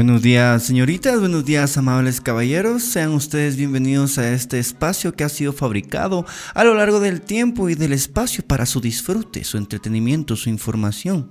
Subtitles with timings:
[0.00, 5.28] Buenos días señoritas, buenos días amables caballeros, sean ustedes bienvenidos a este espacio que ha
[5.28, 10.36] sido fabricado a lo largo del tiempo y del espacio para su disfrute, su entretenimiento,
[10.36, 11.30] su información.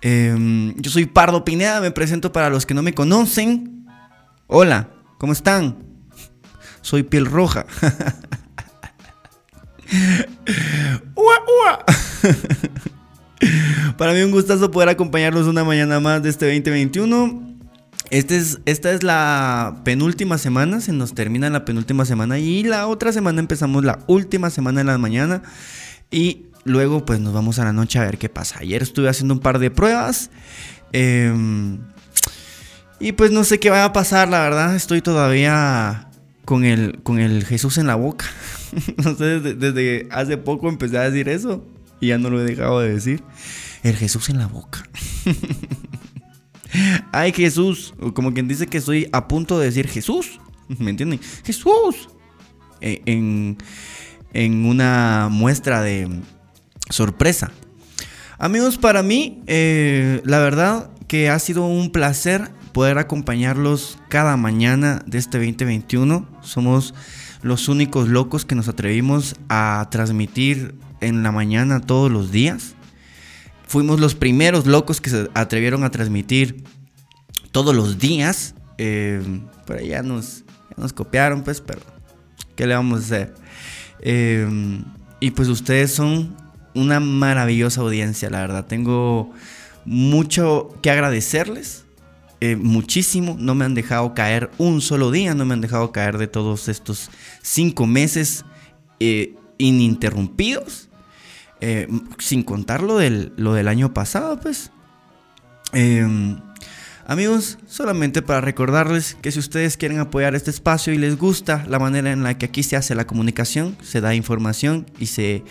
[0.00, 3.84] Em, yo soy Pardo Pineda, me presento para los que no me conocen.
[4.46, 4.88] Hola,
[5.18, 5.76] ¿cómo están?
[6.80, 7.66] Soy piel roja.
[11.14, 11.78] ¡Ua, ua!
[13.98, 17.57] Para mí un gustazo poder acompañarlos una mañana más de este 2021.
[18.10, 22.86] Este es, esta es la penúltima semana, se nos termina la penúltima semana y la
[22.86, 25.42] otra semana empezamos la última semana de la mañana
[26.10, 28.60] y luego pues nos vamos a la noche a ver qué pasa.
[28.60, 30.30] Ayer estuve haciendo un par de pruebas
[30.92, 31.78] em,
[32.98, 36.08] y pues no sé qué va a pasar, la verdad estoy todavía
[36.46, 38.24] con el, con el Jesús en la boca.
[39.04, 41.62] no sé, desde hace poco empecé a decir eso
[42.00, 43.22] y ya no lo he dejado de decir.
[43.82, 44.82] El Jesús en la boca.
[47.12, 47.94] Ay, Jesús.
[48.14, 50.40] Como quien dice que estoy a punto de decir Jesús.
[50.78, 51.20] ¿Me entienden?
[51.44, 52.08] Jesús.
[52.80, 53.58] E, en,
[54.32, 56.08] en una muestra de
[56.90, 57.50] sorpresa.
[58.38, 65.02] Amigos, para mí, eh, la verdad que ha sido un placer poder acompañarlos cada mañana
[65.06, 66.28] de este 2021.
[66.42, 66.94] Somos
[67.42, 72.76] los únicos locos que nos atrevimos a transmitir en la mañana todos los días.
[73.68, 76.64] Fuimos los primeros locos que se atrevieron a transmitir
[77.52, 78.54] todos los días.
[78.78, 79.22] Eh,
[79.66, 80.42] pero ya nos,
[80.94, 81.80] copiaron, pues, pero
[82.56, 83.34] ¿qué le vamos a hacer?
[84.00, 84.48] Eh,
[85.20, 86.34] y pues ustedes son
[86.74, 88.64] una maravillosa audiencia, la verdad.
[88.64, 89.32] Tengo
[89.84, 91.84] mucho que agradecerles.
[92.40, 96.16] Eh, muchísimo, no me han dejado caer un solo día, no me han dejado caer
[96.16, 97.10] de todos estos
[97.42, 98.46] cinco meses
[99.58, 100.87] ininterrumpidos.
[101.60, 101.88] Eh,
[102.18, 104.70] sin contar lo del, lo del año pasado, pues.
[105.72, 106.38] Em,
[107.06, 111.78] amigos, solamente para recordarles que si ustedes quieren apoyar este espacio y les gusta la
[111.78, 115.42] manera en la que aquí se hace la comunicación, se da información y se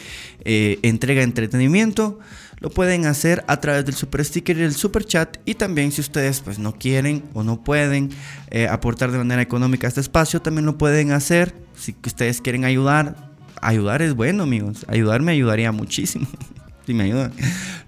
[0.45, 2.19] eh, entrega entretenimiento,
[2.59, 6.01] lo pueden hacer a través del super sticker y el super chat y también si
[6.01, 8.09] ustedes pues no quieren o no pueden
[8.49, 12.65] eh, aportar de manera económica a este espacio también lo pueden hacer si ustedes quieren
[12.65, 13.26] ayudar
[13.61, 14.85] ayudar es bueno, amigos.
[14.87, 16.27] Ayudar me ayudaría muchísimo.
[16.85, 17.33] si me ayudan.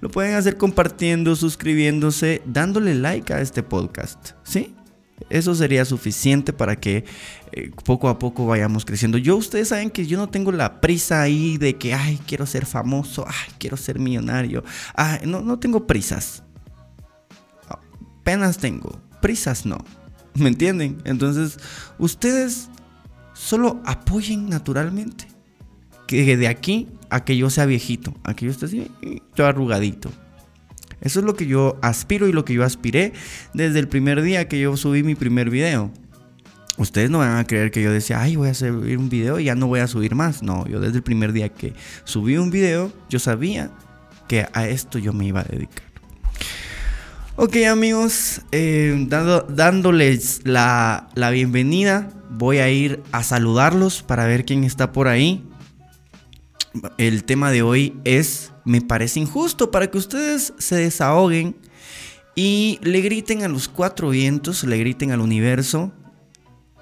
[0.01, 4.31] Lo pueden hacer compartiendo, suscribiéndose, dándole like a este podcast.
[4.43, 4.75] ¿Sí?
[5.29, 7.05] Eso sería suficiente para que
[7.53, 9.17] eh, poco a poco vayamos creciendo.
[9.17, 12.65] Yo, ustedes saben que yo no tengo la prisa ahí de que, ay, quiero ser
[12.65, 14.63] famoso, ay, quiero ser millonario.
[14.95, 16.43] Ay, no, no tengo prisas.
[18.23, 19.77] Penas tengo, prisas no.
[20.33, 21.01] ¿Me entienden?
[21.05, 21.57] Entonces,
[21.97, 22.69] ustedes
[23.33, 25.28] solo apoyen naturalmente
[26.09, 28.87] que de aquí a que yo sea viejito, a que yo esté así,
[29.35, 30.09] yo arrugadito.
[31.01, 33.13] Eso es lo que yo aspiro y lo que yo aspiré
[33.53, 35.91] desde el primer día que yo subí mi primer video.
[36.77, 39.43] Ustedes no van a creer que yo decía, ay, voy a subir un video y
[39.43, 40.41] ya no voy a subir más.
[40.41, 41.73] No, yo desde el primer día que
[42.05, 43.69] subí un video, yo sabía
[44.27, 45.83] que a esto yo me iba a dedicar.
[47.35, 54.63] Ok amigos, eh, dándoles la, la bienvenida, voy a ir a saludarlos para ver quién
[54.63, 55.45] está por ahí
[56.97, 61.55] el tema de hoy es, me parece injusto, para que ustedes se desahoguen
[62.35, 65.91] y le griten a los cuatro vientos, le griten al universo,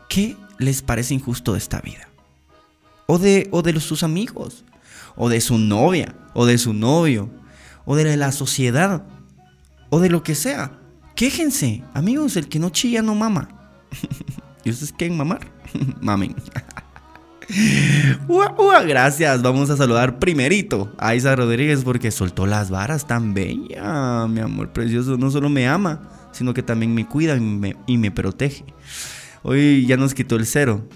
[0.09, 2.09] ¿qué les parece injusto de esta vida?
[3.07, 4.65] O de, o de sus amigos,
[5.15, 7.29] o de su novia, o de su novio,
[7.85, 9.03] o de la sociedad,
[9.89, 10.79] o de lo que sea.
[11.15, 13.49] Quéjense, amigos, el que no chilla no mama.
[14.63, 15.49] ¿Y ustedes quieren mamar?
[16.01, 16.35] Mamen.
[18.87, 19.41] gracias.
[19.41, 24.27] Vamos a saludar primerito a Isa Rodríguez porque soltó las varas tan bella.
[24.27, 28.65] Mi amor precioso no solo me ama, sino que también me cuida y me, protege.
[29.43, 30.87] Hoy ya nos quitó el cero.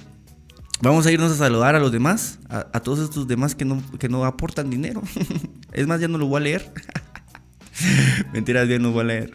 [0.81, 4.09] Vamos a irnos a saludar a los demás, a, todos estos demás que no, que
[4.09, 5.03] no aportan dinero.
[5.73, 6.73] es más, ya no lo voy a leer.
[8.33, 9.33] Mentiras, ya no voy a leer.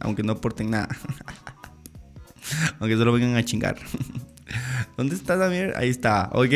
[0.00, 0.88] Aunque no aporten nada.
[2.78, 3.76] Aunque solo vengan a chingar.
[4.96, 5.72] ¿Dónde está Samir?
[5.76, 6.52] Ahí está, ok.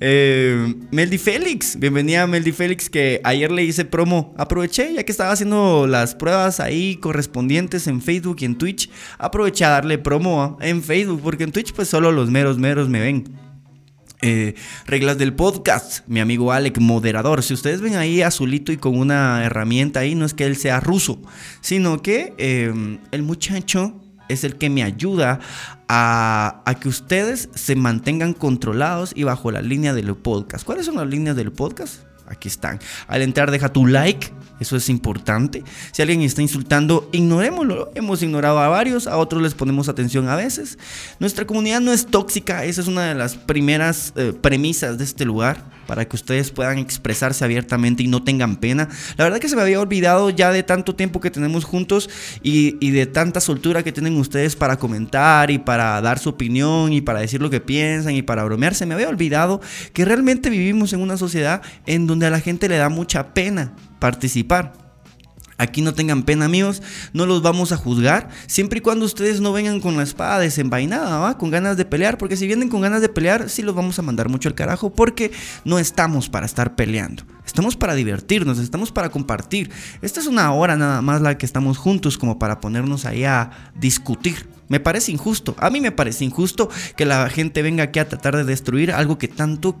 [0.00, 4.34] Eh, Meldy Félix, bienvenida a Meldy Félix, que ayer le hice promo.
[4.38, 8.90] Aproveché, ya que estaba haciendo las pruebas ahí correspondientes en Facebook y en Twitch.
[9.18, 13.00] Aproveché a darle promo en Facebook, porque en Twitch, pues solo los meros meros me
[13.00, 13.24] ven.
[14.22, 14.54] Eh,
[14.86, 17.42] reglas del podcast, mi amigo Alec, moderador.
[17.42, 20.80] Si ustedes ven ahí azulito y con una herramienta ahí, no es que él sea
[20.80, 21.20] ruso,
[21.60, 25.40] sino que eh, el muchacho es el que me ayuda
[25.88, 30.64] a, que ustedes se mantengan controlados y bajo la línea del podcast.
[30.64, 32.02] ¿Cuáles son las líneas del podcast?
[32.26, 32.80] Aquí están.
[33.06, 35.62] Al entrar deja tu like, eso es importante.
[35.92, 37.90] Si alguien está insultando, ignorémoslo.
[37.94, 40.78] Hemos ignorado a varios, a otros les ponemos atención a veces.
[41.20, 45.24] Nuestra comunidad no es tóxica, esa es una de las primeras eh, premisas de este
[45.24, 48.88] lugar para que ustedes puedan expresarse abiertamente y no tengan pena.
[49.16, 52.10] La verdad que se me había olvidado ya de tanto tiempo que tenemos juntos
[52.42, 57.00] y, de tanta soltura que tienen ustedes para comentar y para dar su opinión y
[57.00, 58.74] para decir lo que piensan y para bromear.
[58.74, 59.60] Se me había olvidado
[59.92, 63.74] que realmente vivimos en una sociedad en donde a la gente le da mucha pena
[63.98, 64.86] participar.
[65.58, 66.82] Aquí no tengan pena, amigos,
[67.14, 71.18] no los vamos a juzgar, siempre y cuando ustedes no vengan con la espada desenvainada,
[71.18, 71.38] ¿va?
[71.38, 74.02] con ganas de pelear, porque si vienen con ganas de pelear, sí los vamos a
[74.02, 75.32] mandar mucho al carajo, porque
[75.64, 79.70] no estamos para estar peleando, estamos para divertirnos, estamos para compartir.
[80.02, 83.50] Esta es una hora nada más la que estamos juntos como para ponernos ahí a
[83.74, 84.50] discutir.
[84.68, 88.36] Me parece injusto, a mí me parece injusto que la gente venga aquí a tratar
[88.36, 89.80] de destruir algo que tanto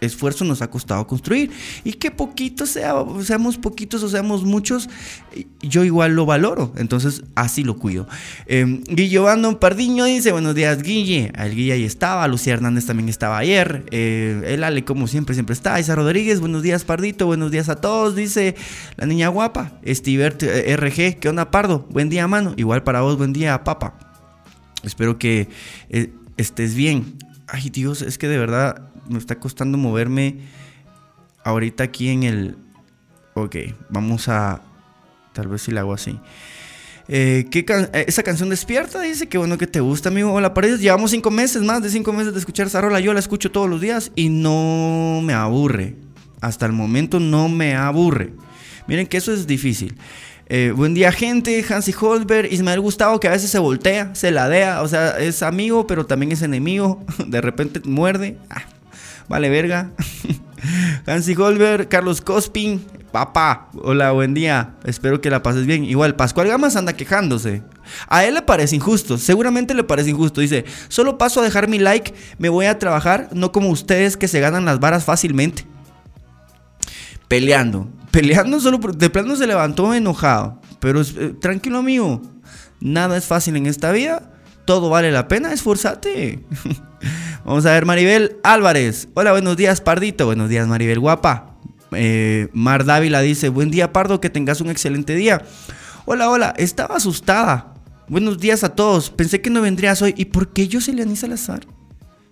[0.00, 1.50] esfuerzo nos ha costado construir.
[1.84, 4.88] Y que poquitos sea, seamos poquitos o seamos muchos,
[5.60, 6.72] yo igual lo valoro.
[6.76, 8.08] Entonces así lo cuido.
[8.46, 11.32] Eh, Guillo Andon Pardiño dice, buenos días Guille.
[11.36, 13.84] El Guille ahí estaba, Lucía Hernández también estaba ayer.
[13.90, 15.78] Eh, el Ale como siempre, siempre está.
[15.80, 18.14] Isa Rodríguez, buenos días Pardito, buenos días a todos.
[18.14, 18.56] Dice
[18.96, 19.72] la niña guapa.
[19.86, 21.86] Stevert eh, RG, ¿qué onda Pardo?
[21.90, 22.54] Buen día mano.
[22.56, 23.98] Igual para vos, buen día papa.
[24.82, 25.48] Espero que
[25.90, 27.18] eh, estés bien.
[27.46, 30.40] Ay Dios, es que de verdad me está costando moverme
[31.44, 32.56] ahorita aquí en el...
[33.34, 33.56] Ok,
[33.88, 34.62] vamos a...
[35.32, 36.18] Tal vez si la hago así.
[37.10, 40.32] Eh, ¿qué eh, esa canción despierta, dice que bueno que te gusta, amigo.
[40.32, 40.80] Hola, Paredes.
[40.80, 43.00] Llevamos cinco meses, más de cinco meses de escuchar esa rola.
[43.00, 45.96] Yo la escucho todos los días y no me aburre.
[46.40, 48.32] Hasta el momento no me aburre.
[48.86, 49.96] Miren que eso es difícil.
[50.50, 51.64] Eh, buen día, gente.
[51.68, 54.82] Hansi Holberg, Ismael Gustavo, que a veces se voltea, se ladea.
[54.82, 57.04] O sea, es amigo, pero también es enemigo.
[57.26, 58.36] De repente muerde.
[58.50, 58.64] Ah,
[59.28, 59.92] Vale, verga.
[61.06, 63.68] Hansi Holberg, Carlos Cospin, papá.
[63.82, 64.74] Hola, buen día.
[64.84, 65.84] Espero que la pases bien.
[65.84, 67.62] Igual, Pascual Gamas anda quejándose.
[68.08, 70.40] A él le parece injusto, seguramente le parece injusto.
[70.40, 74.28] Dice, solo paso a dejar mi like, me voy a trabajar, no como ustedes que
[74.28, 75.66] se ganan las varas fácilmente.
[77.28, 80.60] Peleando, peleando solo, de plano se levantó enojado.
[80.80, 82.22] Pero eh, tranquilo amigo,
[82.80, 84.30] nada es fácil en esta vida,
[84.64, 86.44] todo vale la pena, esforzate.
[87.48, 89.08] Vamos a ver, Maribel Álvarez.
[89.14, 90.26] Hola, buenos días, Pardito.
[90.26, 91.56] Buenos días, Maribel Guapa.
[91.92, 95.40] Eh, Mar Dávila dice, buen día, Pardo, que tengas un excelente día.
[96.04, 97.72] Hola, hola, estaba asustada.
[98.06, 99.08] Buenos días a todos.
[99.08, 100.12] Pensé que no vendrías hoy.
[100.18, 101.66] ¿Y por qué yo, Celia Salazar?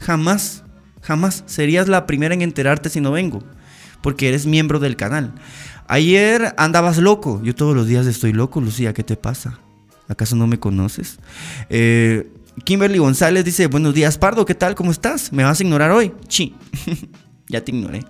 [0.01, 0.65] Jamás,
[1.01, 3.43] jamás serías la primera en enterarte si no vengo.
[4.03, 5.33] Porque eres miembro del canal.
[5.89, 7.41] Ayer andabas loco.
[7.43, 8.93] Yo todos los días estoy loco, Lucía.
[8.93, 9.61] ¿Qué te pasa?
[10.09, 11.19] ¿Acaso no me conoces?
[11.71, 12.31] Eh,
[12.65, 14.75] Kimberly González dice, buenos días Pardo, ¿qué tal?
[14.75, 15.33] ¿Cómo estás?
[15.33, 16.13] ¿Me vas a ignorar hoy?
[16.29, 16.55] Sí,
[17.49, 18.05] ya te ignoré.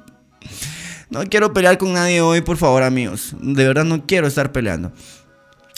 [1.11, 3.35] No quiero pelear con nadie hoy, por favor, amigos.
[3.41, 4.93] De verdad no quiero estar peleando.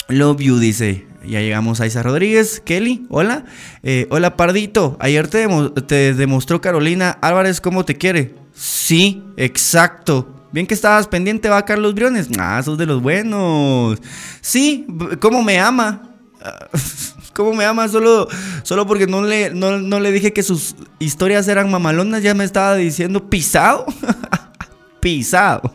[0.07, 1.07] Love you, dice.
[1.23, 2.61] Ya llegamos a Isa Rodríguez.
[2.65, 3.45] Kelly, hola.
[3.83, 4.97] Eh, hola, Pardito.
[4.99, 8.33] Ayer te, demostró Carolina Álvarez cómo te quiere.
[8.53, 10.47] Sí, exacto.
[10.51, 12.27] Bien que estabas pendiente, va Carlos Briones.
[12.39, 13.99] Ah, sos de los buenos.
[14.41, 14.87] Sí,
[15.19, 16.09] cómo me ama.
[17.39, 17.87] ¿Cómo me ama?
[17.87, 18.27] Solo,
[18.63, 22.75] solo porque no le, no, le dije que sus historias eran mamalonas, ya me estaba
[22.75, 23.85] diciendo pisado.
[24.99, 25.71] pisado.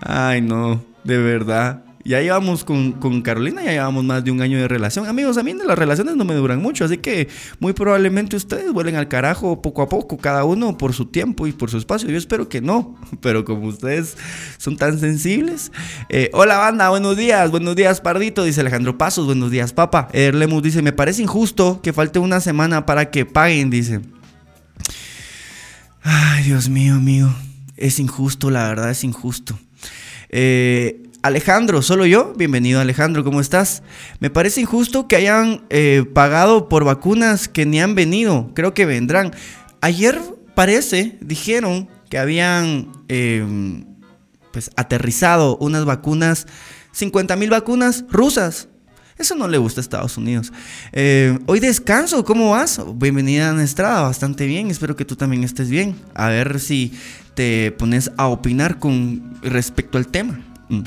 [0.00, 1.82] Ay, no, de verdad.
[2.06, 5.06] Ya llevamos con, Carolina, ya llevamos más de un año de relación.
[5.06, 8.94] Amigos, a mí las relaciones no me duran mucho, así que muy probablemente ustedes vuelen
[8.94, 12.08] al carajo poco a poco, cada uno por su tiempo y por su espacio.
[12.08, 14.16] Yo espero que no, pero como ustedes
[14.56, 15.72] son tan sensibles.
[16.08, 20.08] Eh, hola banda, buenos días, buenos días Pardito, dice Alejandro Pasos, buenos días Papa.
[20.12, 24.00] Erlemus dice, me parece injusto que falte una semana para que paguen, dice.
[26.02, 27.34] Ay, Dios mío, amigo.
[27.76, 29.58] Es injusto, la verdad es injusto.
[30.28, 32.34] Eh, Alejandro, solo yo.
[32.36, 33.82] Bienvenido Alejandro, ¿cómo estás?
[34.20, 38.52] Me parece injusto que hayan eh, pagado por vacunas que ni han venido.
[38.54, 39.32] Creo que vendrán.
[39.80, 40.20] Ayer
[40.54, 43.86] parece, dijeron que habían em,
[44.52, 46.46] pues aterrizado unas vacunas,
[46.92, 48.68] 50 mil vacunas rusas.
[49.18, 50.52] Eso no le gusta a Estados Unidos.
[50.92, 52.80] Eh, hoy descanso, ¿cómo vas?
[52.94, 54.70] Bienvenida a Estrada, bastante bien.
[54.70, 55.96] Espero que tú también estés bien.
[56.14, 56.92] A ver si
[57.34, 60.38] te pones a opinar con respecto al tema.
[60.68, 60.82] Mm.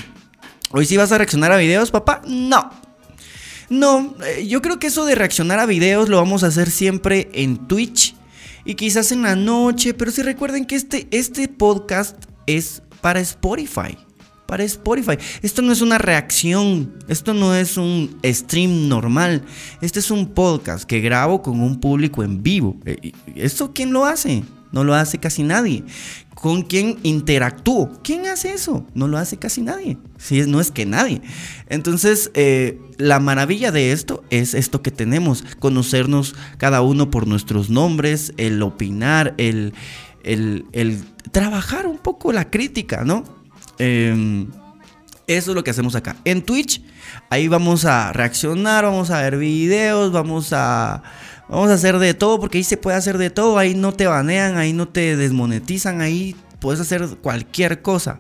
[0.72, 2.22] Hoy sí vas a reaccionar a videos, papá.
[2.28, 2.70] No.
[3.70, 7.30] No, eh, yo creo que eso de reaccionar a videos lo vamos a hacer siempre
[7.34, 8.16] en Twitch
[8.66, 13.98] y quizás en la noche, pero si recuerden que este, este podcast es para Spotify.
[14.48, 15.18] Para Spotify.
[15.44, 19.44] Esto no es una reacción, esto no es un stream normal.
[19.82, 22.78] Este es un podcast que grabo con un público en vivo.
[22.86, 24.44] Eh, ¿Esto quién lo hace?
[24.72, 25.84] No lo hace casi nadie.
[26.42, 27.92] ¿Con quién interactúo?
[28.02, 28.86] ¿Quién hace eso?
[28.94, 29.98] No lo hace casi nadie.
[30.18, 31.22] Si no es que nadie.
[31.68, 37.70] Entonces, eh, la maravilla de esto es esto que tenemos, conocernos cada uno por nuestros
[37.70, 39.74] nombres, el opinar, el,
[40.24, 43.26] el, trabajar un poco la crítica, ¿no?
[43.78, 44.48] Em,
[45.28, 46.16] eso es lo que hacemos acá.
[46.24, 46.82] En Twitch,
[47.30, 51.04] ahí vamos a reaccionar, vamos a ver videos, vamos a
[51.50, 53.58] Vamos a hacer de todo porque ahí se puede hacer de todo.
[53.58, 58.20] Ahí no te banean, ahí no te desmonetizan, ahí puedes hacer cualquier cosa.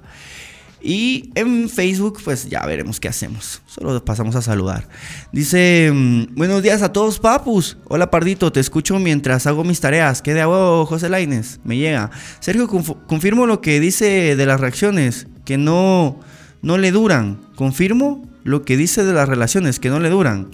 [0.81, 3.61] Y en Facebook, pues ya veremos qué hacemos.
[3.67, 4.87] Solo pasamos a saludar.
[5.31, 7.77] Dice: mm, Buenos días a todos, papus.
[7.85, 8.51] Hola, Pardito.
[8.51, 10.21] Te escucho mientras hago mis tareas.
[10.21, 11.59] ¿Qué de José Laines?
[11.63, 12.11] Me llega.
[12.39, 16.19] Sergio, confirmo lo que dice de las reacciones, que no,
[16.61, 17.39] no le duran.
[17.55, 20.49] Confirmo lo que dice de las relaciones, que no le duran.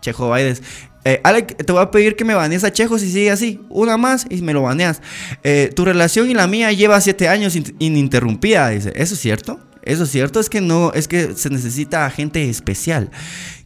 [0.00, 0.62] Chejo Baides.
[1.04, 3.60] Eh, Alec, te voy a pedir que me banees a Chejo si sigue así.
[3.68, 5.02] Una más y me lo baneas.
[5.42, 8.70] Eh, tu relación y la mía lleva siete años ininterrumpida.
[8.70, 9.60] Dice, ¿eso es cierto?
[9.84, 13.10] Eso es cierto, es que no, es que se necesita gente especial.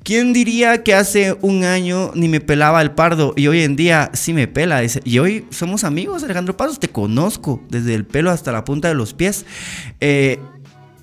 [0.03, 4.11] ¿Quién diría que hace un año ni me pelaba el pardo y hoy en día
[4.15, 4.81] sí me pela?
[4.81, 8.89] Dice, y hoy somos amigos, Alejandro Pasos, te conozco desde el pelo hasta la punta
[8.89, 9.45] de los pies.
[10.01, 10.41] Eh,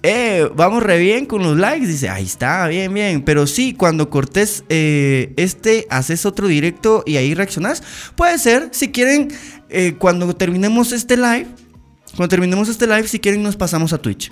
[0.08, 1.88] eh, vamos re bien con los likes.
[1.88, 3.24] Dice, ahí está, bien, bien.
[3.24, 7.82] Pero sí, cuando cortes eh, este, haces otro directo y ahí reaccionas.
[8.16, 9.34] Puede ser, si quieren,
[9.70, 11.48] eh, cuando terminemos este live,
[12.16, 14.32] cuando terminemos este live, si quieren, nos pasamos a Twitch.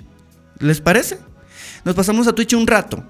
[0.60, 1.18] ¿Les parece?
[1.84, 3.02] Nos pasamos a Twitch un rato.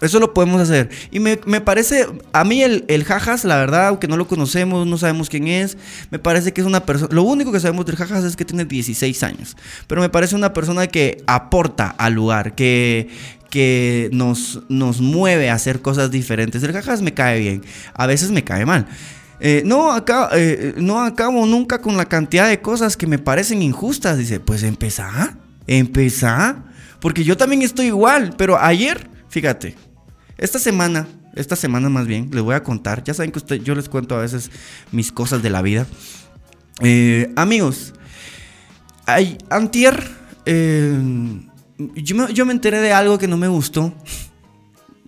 [0.00, 0.90] Eso lo podemos hacer.
[1.10, 4.98] Y me, parece, a mí el, el, Jajas, la verdad, aunque no lo conocemos, no
[4.98, 5.76] sabemos quién es,
[6.10, 8.64] me parece que es una persona, lo único que sabemos del Jajas es que tiene
[8.64, 13.08] 16 años, pero me parece una persona que aporta al lugar, que,
[13.50, 16.62] que nos, nos mueve a hacer cosas diferentes.
[16.62, 17.64] El Jajas me cae bien,
[17.94, 18.86] a veces me cae mal.
[19.40, 23.62] Eh, no, acá, eh, no acabo nunca con la cantidad de cosas que me parecen
[23.62, 24.18] injustas.
[24.18, 25.36] Dice, pues empezá,
[25.66, 26.64] empezá,
[27.00, 29.76] porque yo también estoy igual, pero ayer, fíjate,
[30.38, 33.02] esta semana, esta semana más bien, les voy a contar.
[33.02, 34.50] Ya saben que usted, yo les cuento a veces
[34.92, 35.86] mis cosas de la vida.
[36.80, 37.92] Eh, amigos,
[39.04, 40.00] hay, antier,
[40.46, 40.96] eh,
[41.96, 43.92] yo, me, enteré de algo que no me gustó.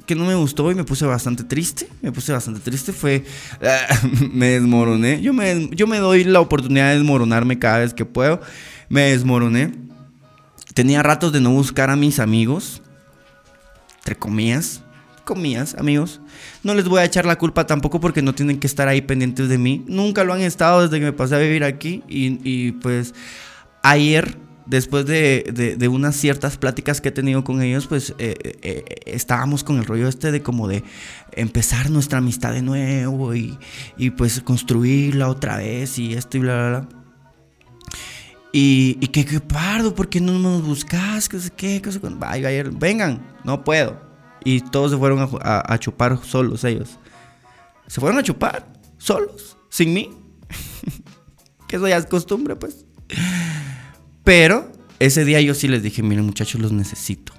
[0.04, 1.88] Que no me gustó y me puse bastante triste.
[2.02, 2.92] Me puse bastante triste.
[2.92, 3.24] Fue.
[4.32, 5.22] me desmoroné.
[5.22, 8.40] Yo me, yo me doy la oportunidad de desmoronarme cada vez que puedo.
[8.88, 9.72] Me desmoroné.
[10.74, 12.82] Tenía ratos de no buscar a mis amigos.
[13.98, 14.82] Entre comillas
[15.30, 16.20] comillas, amigos.
[16.64, 19.48] No les voy a echar la culpa tampoco porque no tienen que estar ahí pendientes
[19.48, 19.84] de mí.
[19.86, 22.02] Nunca lo han estado desde que me pasé a vivir aquí.
[22.08, 23.14] Y, pues
[23.84, 28.84] ayer, después de, unas ciertas pláticas que he tenido con ellos, pues eh, eh, eh,
[29.06, 30.82] estábamos con el rollo este de como de
[31.30, 33.56] empezar nuestra amistad de nuevo y,
[34.16, 36.88] pues construirla otra vez y esto y bla, bla, bla.
[38.52, 41.28] Y, que qué pardo, ¿por qué no nos buscas?
[41.28, 41.80] ¿Qué sé qué?
[41.80, 42.00] ¿Qué sé
[42.72, 44.09] Vengan, no puedo.
[44.44, 46.98] Y todos se fueron a, chupar solos ellos.
[47.86, 48.66] Se fueron a chupar
[48.98, 50.10] solos, sin mí.
[51.68, 52.84] que eso ya es costumbre, pues.
[54.24, 57.32] Pero ese día yo sí les dije, miren muchachos, los necesito.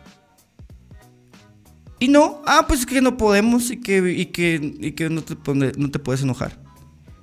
[2.00, 5.36] Y no, ah, pues es que no podemos y que, y que, que no, te,
[5.78, 6.60] no te puedes enojar.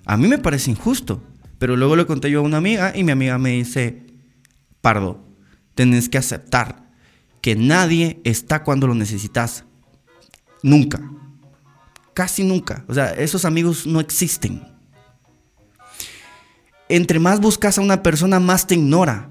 [0.05, 1.23] A mí me parece injusto.
[1.59, 4.07] Pero luego le conté yo a una amiga y mi amiga me dice,
[4.81, 5.25] Pardo,
[5.75, 6.89] tenés que aceptar
[7.41, 9.65] que nadie está cuando lo necesitas.
[10.63, 11.01] Nunca.
[12.15, 12.85] Casi nunca.
[12.89, 14.63] O sea, esos amigos no existen.
[16.89, 19.31] Entre más buscas a una persona, más te ignora.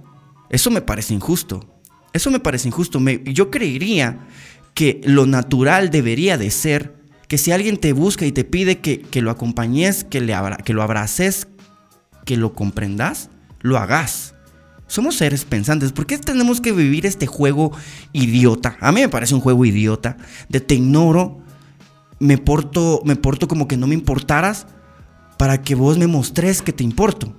[0.50, 1.82] Eso me parece injusto.
[2.14, 3.00] Eso me parece injusto.
[3.26, 4.28] yo creería
[4.74, 6.96] que lo natural debería de ser
[7.28, 10.82] que si alguien te busca y te pide que, lo acompañes, que, le que lo
[10.82, 11.48] abraces,
[12.26, 13.30] que lo comprendas,
[13.60, 14.34] lo hagas.
[14.88, 15.92] Somos seres pensantes.
[15.92, 17.72] ¿Por qué tenemos que vivir este juego
[18.14, 18.78] idiota?
[18.80, 20.18] A mí me parece un juego idiota.
[20.48, 21.40] De te ignoro,
[22.20, 24.66] me porto, me porto como que no me importaras
[25.38, 27.36] para que vos me mostres que te importo.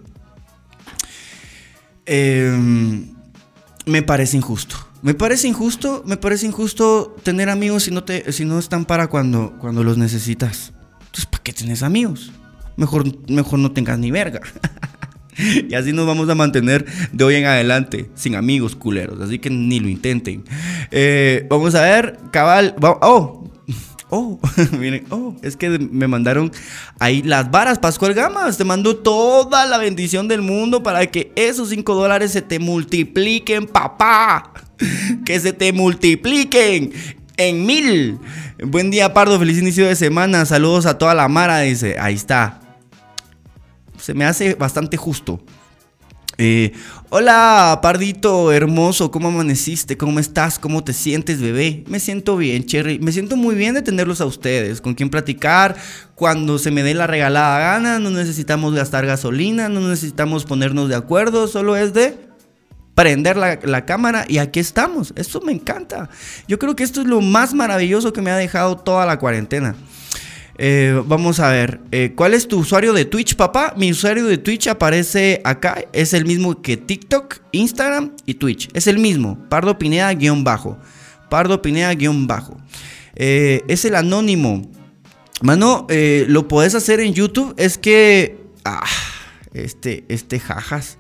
[2.07, 3.15] Em,
[3.87, 4.77] me parece injusto.
[5.01, 9.07] Me parece injusto, me parece injusto tener amigos si no, te, si no están para
[9.07, 10.73] cuando, cuando los necesitas.
[11.01, 12.33] Entonces, ¿para qué tienes amigos?
[12.77, 14.41] Mejor, mejor no tengas ni verga.
[15.69, 19.21] y así nos vamos a mantener de hoy en adelante, sin amigos culeros.
[19.21, 20.45] Así que ni lo intenten.
[20.91, 22.75] Eh, vamos a ver, cabal.
[22.83, 23.45] Oh,
[24.11, 24.41] oh,
[24.79, 26.51] miren, oh, es que me mandaron
[26.99, 28.59] ahí las varas, Pascual Gamas.
[28.59, 33.67] Te mando toda la bendición del mundo para que esos 5 dólares se te multipliquen,
[33.67, 34.53] papá.
[35.25, 36.93] Que se te multipliquen
[37.37, 38.19] en mil.
[38.65, 39.39] Buen día, Pardo.
[39.39, 40.45] Feliz inicio de semana.
[40.47, 41.61] Saludos a toda la Mara.
[41.61, 42.68] Dice, ahí está
[44.09, 45.39] se me hace bastante justo.
[46.39, 46.73] Eh,
[47.11, 49.99] hola, pardito hermoso, ¿cómo amaneciste?
[49.99, 50.59] ¿Cómo estás?
[50.59, 51.85] ¿Cómo te sientes, bebé?
[51.89, 53.01] Me siento bien, Cherry.
[53.01, 55.77] Me siento muy bien de tenerlos a ustedes, con quien platicar
[56.15, 57.99] cuando se me dé la regalada gana.
[57.99, 62.17] No necesitamos gastar gasolina, no necesitamos ponernos de acuerdo, solo es de
[62.95, 65.13] prender la, la, cámara y aquí estamos.
[65.17, 66.09] Esto me encanta.
[66.47, 69.75] Yo creo que esto es lo más maravilloso que me ha dejado toda la cuarentena.
[70.61, 73.75] Eh, vamos a ver, eh, ¿cuál es tu usuario de Twitch, papá?
[73.77, 78.69] Mi usuario de Twitch aparece acá, es el mismo que TikTok, Instagram y Twitch.
[78.75, 80.77] Es el mismo, Pardo Pineda-bajo.
[81.31, 82.61] Pardo Pineda-bajo.
[83.15, 84.69] Eh, es el anónimo.
[85.43, 87.55] Mano, lo puedes hacer en YouTube.
[87.57, 88.37] Es que...
[88.65, 88.85] Ah,
[89.55, 90.99] este, este jajas.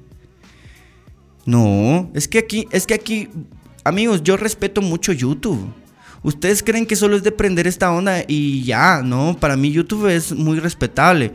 [1.44, 3.28] No, es que aquí, es que aquí,
[3.82, 5.72] amigos, yo respeto mucho YouTube.
[6.22, 9.36] Ustedes creen que solo es de prender esta onda y ya, ¿no?
[9.38, 11.32] Para mí YouTube es muy respetable.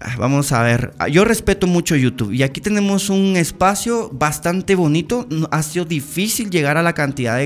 [0.00, 4.76] Ah, vamos a ver, ah, yo respeto mucho YouTube y aquí tenemos un espacio bastante
[4.76, 5.26] bonito.
[5.50, 7.36] Ha sido difícil llegar a la cantidad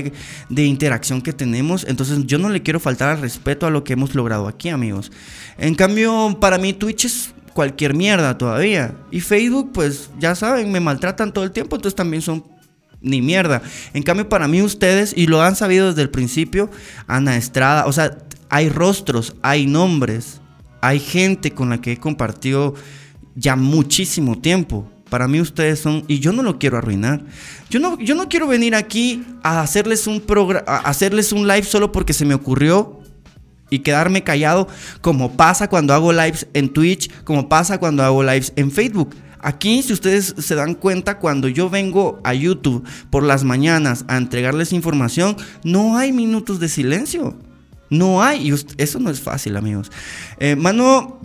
[0.49, 3.93] de, interacción que tenemos, entonces yo no le quiero faltar al respeto a lo que
[3.93, 5.11] hemos logrado aquí, amigos.
[5.57, 8.93] En cambio, para mí Twitch es cualquier mierda todavía.
[9.09, 12.43] Y Facebook, pues ya saben, me maltratan todo el tiempo, entonces también son
[13.03, 13.61] ni mierda.
[13.93, 16.71] En cambio, para mí ustedes, y lo han sabido desde el principio,
[17.05, 18.17] Ana Estrada, o sea,
[18.49, 20.41] hay rostros, hay nombres,
[20.81, 22.73] hay gente con la que he compartido
[23.35, 24.89] ya muchísimo tiempo.
[25.09, 27.21] Para mí ustedes son, y yo no lo quiero arruinar.
[27.69, 30.23] Yo no, yo no quiero venir aquí a hacerles un
[30.65, 32.99] a hacerles un live solo porque se me ocurrió
[33.69, 34.67] y quedarme callado,
[35.01, 39.15] como pasa cuando hago lives en Twitch, como pasa cuando hago lives en Facebook.
[39.43, 44.17] Aquí, si ustedes se dan cuenta, cuando yo vengo a YouTube por las mañanas a
[44.17, 47.37] entregarles información, no hay minutos de silencio.
[47.89, 48.49] No hay.
[48.49, 49.91] Y eso no es fácil, amigos.
[50.39, 51.19] Eh, mano,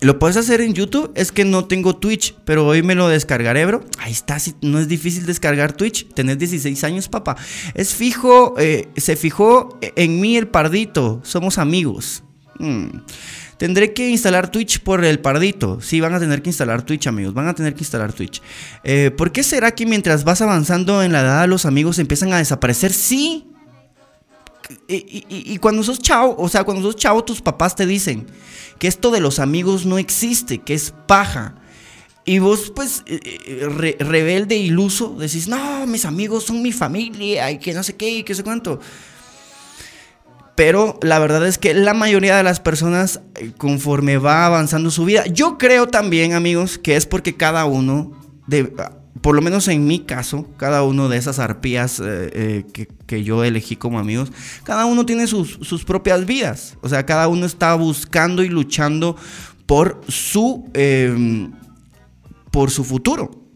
[0.00, 1.10] lo puedes hacer en YouTube.
[1.16, 3.84] Es que no tengo Twitch, pero hoy me lo descargaré, bro.
[3.98, 4.38] Ahí está.
[4.62, 6.08] no es difícil descargar Twitch.
[6.14, 7.36] Tenés 16 años, papá.
[7.74, 8.54] Es fijo.
[8.58, 11.20] Eh, se fijó en mí el pardito.
[11.24, 12.22] Somos amigos.
[12.58, 13.00] Hmm.
[13.58, 15.80] Tendré que instalar Twitch por el pardito.
[15.80, 17.34] Sí, van a tener que instalar Twitch, amigos.
[17.34, 18.40] Van a tener que instalar Twitch.
[18.84, 22.38] Eh, ¿Por qué será que mientras vas avanzando en la edad, los amigos empiezan a
[22.38, 22.92] desaparecer?
[22.92, 23.48] Sí.
[24.86, 28.26] Y, cuando sos chavo, o sea, cuando sos chavo, tus papás te dicen
[28.78, 31.54] que esto de los amigos no existe, que es paja.
[32.24, 37.58] Y vos, pues, eh, eh, rebelde, iluso, decís, no, mis amigos son mi familia, y
[37.58, 38.78] que no sé qué, y que sé cuánto.
[40.58, 45.04] Pero la verdad es que la mayoría de las personas, eh, conforme va avanzando su
[45.04, 48.10] vida, yo creo también, amigos, que es porque cada uno,
[48.48, 48.90] de, ah,
[49.20, 53.44] por lo menos en mi caso, cada uno de esas arpías eh, eh, que, yo
[53.44, 54.32] elegí como amigos,
[54.64, 56.76] cada uno tiene sus, sus, propias vidas.
[56.80, 59.14] O sea, cada uno está buscando y luchando
[59.64, 61.52] por su, em,
[62.50, 63.47] por su futuro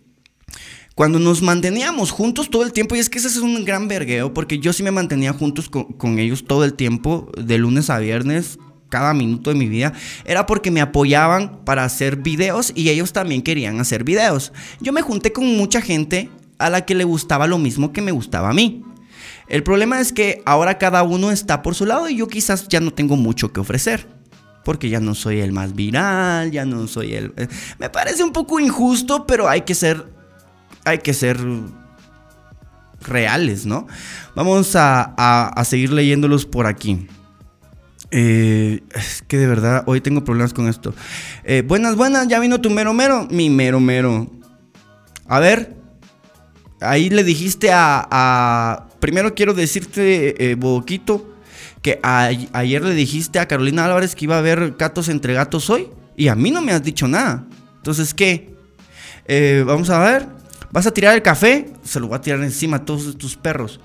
[0.94, 4.35] cuando nos manteníamos juntos todo el tiempo, y es que ese es un gran vergueo,
[4.35, 8.59] porque yo sí me mantenía juntos con, ellos todo el tiempo, de lunes a viernes,
[8.88, 13.40] cada minuto de mi vida, era porque me apoyaban para hacer videos y ellos también
[13.40, 14.52] querían hacer videos.
[14.81, 16.28] Yo me junté con mucha gente
[16.59, 18.85] a la que le gustaba lo mismo que me gustaba a mí.
[19.48, 22.81] El problema es que ahora cada uno está por su lado y yo quizás ya
[22.81, 24.07] no tengo mucho que ofrecer.
[24.64, 27.33] Porque ya no soy el más viral, ya no soy el...
[27.37, 30.07] Eh, me parece un poco injusto, pero hay que ser
[30.84, 31.38] hay que ser
[33.02, 33.86] reales, ¿no?
[34.34, 37.06] Vamos a, seguir leyéndolos por aquí.
[38.10, 40.94] Eh, es que de verdad, hoy tengo problemas con esto.
[41.44, 43.26] Eh, buenas, buenas, ya vino tu mero mero.
[43.30, 44.30] Mi mero mero.
[45.26, 45.76] A ver,
[46.80, 48.88] ahí le dijiste a...
[49.00, 51.34] primero quiero decirte, eh, Boquito,
[51.80, 55.88] que ayer le dijiste a Carolina Álvarez que iba a haber gatos entre gatos hoy.
[56.16, 57.46] Y a mí no me has dicho nada.
[57.76, 58.52] Entonces, ¿qué?
[59.64, 60.41] vamos a ver.
[60.72, 61.70] ¿Vas a tirar el café?
[61.85, 63.78] Se lo voy a tirar encima a todos tus perros.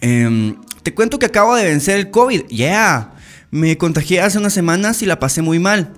[0.00, 2.42] Em, te cuento que acabo de vencer el COVID.
[2.48, 3.14] Yeah.
[3.50, 5.94] Me contagié hace unas semanas y la pasé muy mal.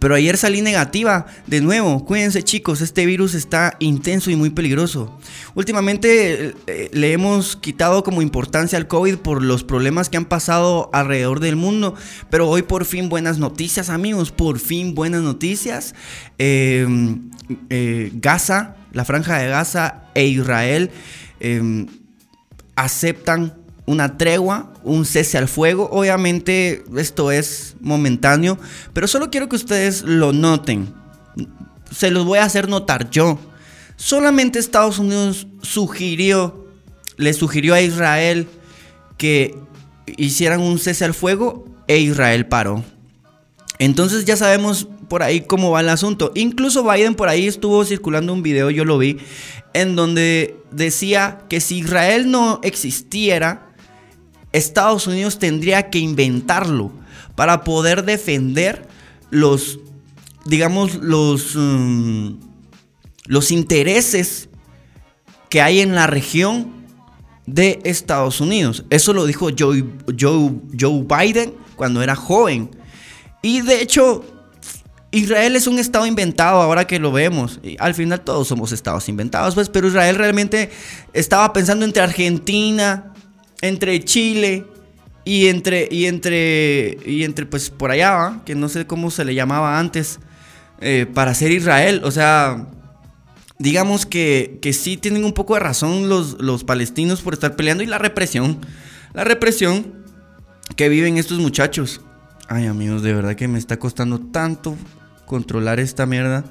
[0.00, 1.26] Pero ayer salí negativa.
[1.46, 5.16] De nuevo, cuídense chicos, este virus está intenso y muy peligroso.
[5.54, 10.90] Últimamente eh, le hemos quitado como importancia al COVID por los problemas que han pasado
[10.92, 11.94] alrededor del mundo.
[12.30, 15.94] Pero hoy por fin buenas noticias amigos, por fin buenas noticias.
[16.38, 17.30] Em,
[17.70, 20.90] eh, Gaza, la franja de Gaza e Israel
[21.38, 21.86] em,
[22.74, 23.54] aceptan
[23.86, 25.88] una tregua, un cese al fuego.
[25.90, 28.58] Obviamente esto es momentáneo,
[28.92, 30.92] pero solo quiero que ustedes lo noten.
[31.90, 33.38] Se los voy a hacer notar yo.
[33.96, 36.66] Solamente Estados Unidos sugirió,
[37.16, 38.48] le sugirió a Israel
[39.16, 39.56] que
[40.16, 42.84] hicieran un cese al fuego e Israel paró.
[43.78, 46.32] Entonces ya sabemos por ahí cómo va el asunto.
[46.34, 49.18] Incluso Biden por ahí estuvo circulando un video, yo lo vi,
[49.72, 53.65] en donde decía que si Israel no existiera,
[54.56, 56.90] Estados Unidos tendría que inventarlo
[57.34, 58.86] para poder defender
[59.30, 59.78] los,
[60.44, 62.34] digamos, los, mm,
[63.26, 64.48] los intereses
[65.48, 66.72] que hay en la región
[67.46, 68.84] de Estados Unidos.
[68.90, 69.84] Eso lo dijo Joe,
[70.18, 72.70] Joe, Joe Biden cuando era joven.
[73.42, 74.24] Y de hecho,
[75.12, 77.60] Israel es un estado inventado ahora que lo vemos.
[77.78, 80.70] Al final todos somos estados inventados, pues, pero Israel realmente
[81.12, 83.14] estaba pensando entre Argentina,
[83.60, 84.66] entre Chile
[85.24, 89.34] y entre y entre y entre pues por allá, que no sé cómo se le
[89.34, 90.20] llamaba antes
[90.80, 92.66] eh, para ser Israel, o sea,
[93.58, 97.82] digamos que, que sí tienen un poco de razón los, los palestinos por estar peleando
[97.82, 98.58] y la represión,
[99.14, 99.94] la represión
[100.76, 102.00] que viven estos muchachos.
[102.48, 104.76] Ay, amigos, de verdad que me está costando tanto
[105.24, 106.44] controlar esta mierda.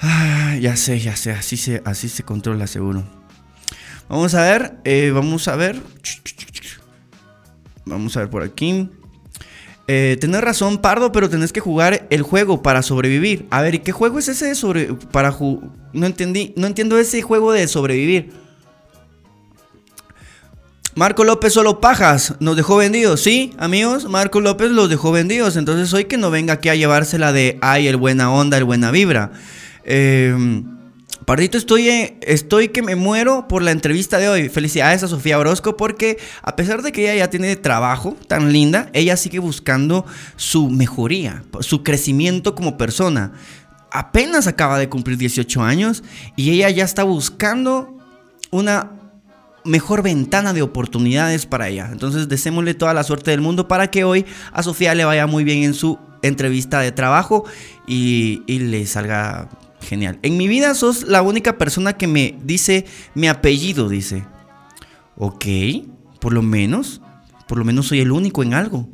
[0.00, 3.21] Ah, ya sé, ya sé, así se, así se controla seguro.
[4.12, 5.80] Vamos a ver, eh, vamos a ver.
[7.86, 8.90] Vamos a ver por aquí.
[9.88, 13.46] Eh, tenés razón, Pardo, pero tenés que jugar el juego para sobrevivir.
[13.48, 15.34] A ver, ¿y qué juego es ese de sobre para
[15.94, 18.34] No entendí, no entiendo ese juego de sobrevivir.
[20.94, 24.10] Marco López solo pajas, nos dejó vendidos, ¿sí, amigos?
[24.10, 27.88] Marco López los dejó vendidos, entonces hoy que no venga aquí a llevársela de, ay,
[27.88, 29.32] el buena onda, el buena vibra.
[29.84, 30.36] Eh,
[31.24, 31.88] Pardito, estoy,
[32.22, 34.48] estoy que me muero por la entrevista de hoy.
[34.48, 38.90] Felicidades a Sofía Orozco porque a pesar de que ella ya tiene trabajo tan linda,
[38.92, 40.04] ella sigue buscando
[40.36, 43.32] su mejoría, su crecimiento como persona.
[43.92, 46.02] Apenas acaba de cumplir 18 años
[46.34, 47.96] y ella ya está buscando
[48.50, 48.90] una
[49.64, 51.90] mejor ventana de oportunidades para ella.
[51.92, 55.44] Entonces, deseémosle toda la suerte del mundo para que hoy a Sofía le vaya muy
[55.44, 57.44] bien en su entrevista de trabajo
[57.86, 59.48] y le salga
[59.82, 60.18] genial.
[60.22, 64.24] En mi vida sos la única persona que me dice mi apellido, dice.
[65.16, 65.44] Ok,
[66.20, 67.00] por lo menos,
[67.46, 68.88] por lo menos soy el único en algo.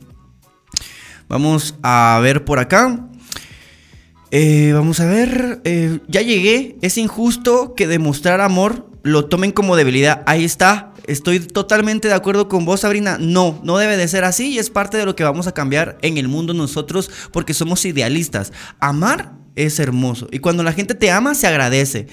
[1.29, 3.09] Vamos a ver por acá.
[4.31, 6.77] Eh, vamos a ver, eh, ya llegué.
[6.83, 10.23] Es injusto que demostrar amor lo tomen como debilidad.
[10.27, 10.93] Ahí está.
[11.07, 13.17] Estoy totalmente de acuerdo con vos, Sabrina.
[13.19, 15.99] No, no debe de ser así y es parte de lo que vamos a cambiar
[16.03, 18.53] en el mundo nosotros porque somos idealistas.
[18.79, 19.33] Amar
[19.65, 22.07] es hermoso y cuando la gente te ama, se agradece.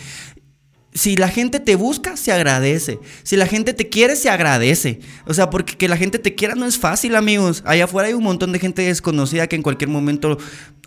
[0.94, 3.00] Si la gente te busca, se agradece.
[3.24, 5.02] Si la gente te quiere, se agradece.
[5.28, 7.64] O sea, porque que la gente te quiera no es fácil, amigos.
[7.66, 10.38] Allá afuera hay un montón de gente desconocida que en cualquier momento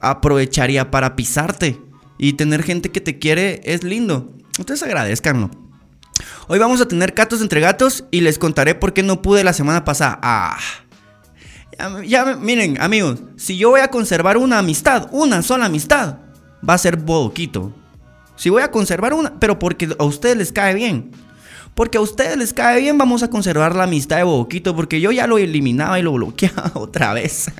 [0.01, 1.79] aprovecharía para pisarte.
[2.17, 4.35] Y tener gente que te quiere es lindo.
[4.59, 5.51] Entonces agradezcanlo.
[6.49, 9.53] Hoy vamos a tener gatos entre gatos y les contaré por qué no pude la
[9.53, 10.19] semana pasada.
[10.23, 10.59] Ah.
[12.07, 16.17] Ya, miren, amigos, si yo voy a conservar una amistad, una sola amistad,
[16.67, 17.73] va a ser boquito.
[18.37, 21.11] Si voy a conservar una, pero porque a ustedes les cae bien.
[21.75, 24.75] Porque a ustedes les cae bien, vamos a conservar la amistad de Boquito.
[24.75, 27.51] Porque yo ya lo eliminaba y lo bloqueaba otra vez.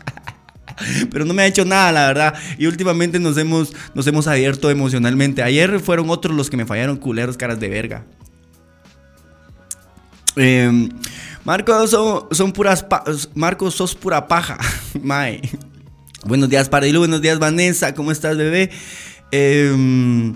[1.11, 2.35] pero no me ha hecho nada, la verdad.
[2.59, 5.43] Y últimamente nos hemos, nos hemos abierto emocionalmente.
[5.43, 8.05] Ayer fueron otros los que me fallaron culeros, caras de verga.
[10.37, 10.89] Eh,
[11.45, 12.87] Marco, son, puras
[13.35, 14.59] Marco, sos pura paja.
[15.03, 15.41] Mae.
[16.29, 16.99] Buenos días, Pardilu.
[16.99, 17.95] Buenos días, Vanessa.
[17.95, 18.69] ¿Cómo estás, bebé?
[19.31, 20.35] Em,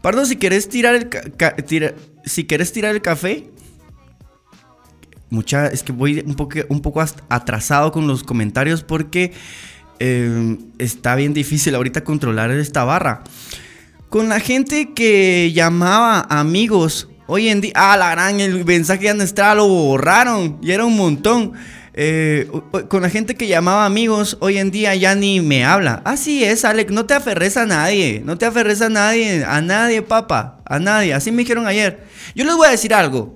[0.00, 1.10] Pardo, si quieres tirar el
[2.24, 3.46] si quieres tirar el café.
[5.28, 9.34] Mucha, es que voy un poco, atrasado con los comentarios porque
[9.98, 13.22] em, está bien difícil ahorita controlar esta barra.
[14.08, 19.14] Con la gente que llamaba amigos Hoy en día, ah, la gran, el mensaje ya
[19.14, 21.54] no estaba, lo borraron y era un montón.
[21.98, 22.50] Eh,
[22.88, 26.02] con la gente que llamaba amigos, hoy en día ya ni me habla.
[26.04, 30.02] Así es, Alex, no te aferres a nadie, no te aferres a nadie, a nadie,
[30.02, 31.14] papá, a nadie.
[31.14, 32.04] Así me dijeron ayer.
[32.34, 33.34] Yo les voy a decir algo.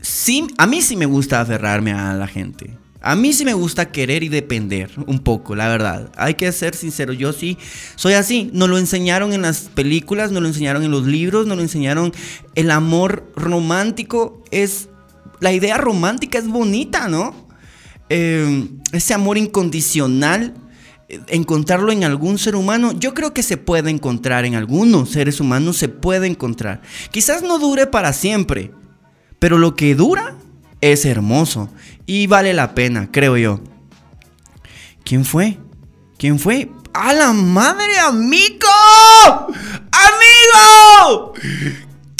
[0.00, 2.78] Sí, a mí sí me gusta aferrarme a la gente.
[3.02, 6.10] A mí sí me gusta querer y depender un poco, la verdad.
[6.16, 7.58] Hay que ser sincero, yo sí
[7.96, 8.48] soy así.
[8.54, 12.12] Nos lo enseñaron en las películas, nos lo enseñaron en los libros, nos lo enseñaron.
[12.54, 14.88] El amor romántico es...
[15.42, 17.34] La idea romántica es bonita, ¿no?
[18.08, 20.54] Eh, ese amor incondicional,
[21.08, 25.40] eh, encontrarlo en algún ser humano, yo creo que se puede encontrar en algunos seres
[25.40, 26.80] humanos, se puede encontrar.
[27.10, 28.70] Quizás no dure para siempre,
[29.40, 30.36] pero lo que dura
[30.80, 31.68] es hermoso
[32.06, 33.58] y vale la pena, creo yo.
[35.04, 35.58] ¿Quién fue?
[36.18, 36.70] ¿Quién fue?
[36.94, 38.68] ¡A la madre, amigo!
[39.90, 41.34] ¡Amigo!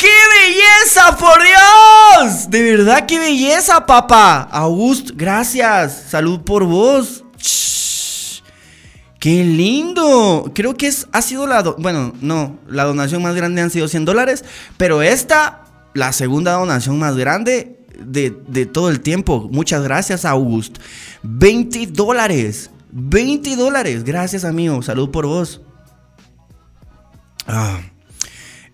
[0.02, 2.50] ¡Qué belleza, por Dios!
[2.50, 4.48] De verdad, qué belleza, papá.
[4.50, 6.06] August, gracias.
[6.08, 7.24] Salud por vos.
[9.20, 10.50] ¡Qué lindo!
[10.56, 11.62] Creo que es, ha sido la...
[11.78, 14.44] bueno, no, la donación más grande han sido 100 dólares,
[14.76, 19.48] pero esta, la segunda donación más grande de, de todo el tiempo.
[19.52, 20.78] Muchas gracias, August.
[21.22, 22.70] 20 dólares.
[22.90, 24.02] 20 dólares.
[24.02, 24.82] Gracias, amigo.
[24.82, 25.60] Salud por vos.
[27.46, 27.78] Ah,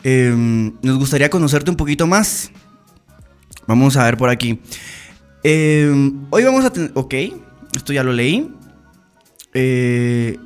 [0.02, 2.50] em, nos gustaría conocerte un poquito más.
[3.66, 4.60] Vamos a ver por aquí.
[5.42, 6.90] Em, hoy vamos a tener...
[6.94, 7.14] Ok,
[7.74, 8.50] esto ya lo leí.
[9.54, 10.38] Eh,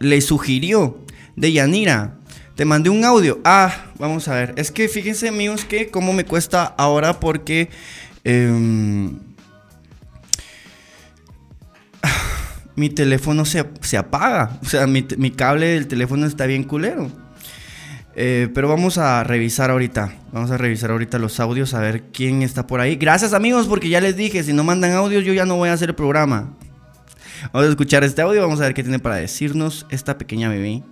[0.00, 0.98] le sugirió
[1.36, 2.18] de Yanira.
[2.54, 3.40] Te mandé un audio.
[3.44, 4.54] Ah, vamos a ver.
[4.56, 7.68] Es que fíjense amigos que cómo me cuesta ahora porque...
[8.24, 9.18] Em,
[12.76, 13.60] mi teléfono se,
[13.96, 14.58] apaga.
[14.62, 17.10] O sea, mi, cable del teléfono está bien culero.
[18.16, 20.12] Eh, pero vamos a revisar ahorita.
[20.32, 22.96] Vamos a revisar ahorita los audios a ver quién está por ahí.
[22.96, 25.72] Gracias amigos porque ya les dije, si no mandan audios yo ya no voy a
[25.72, 26.54] hacer el programa.
[27.52, 30.82] Vamos a escuchar este audio, vamos a ver qué tiene para decirnos esta pequeña bebé.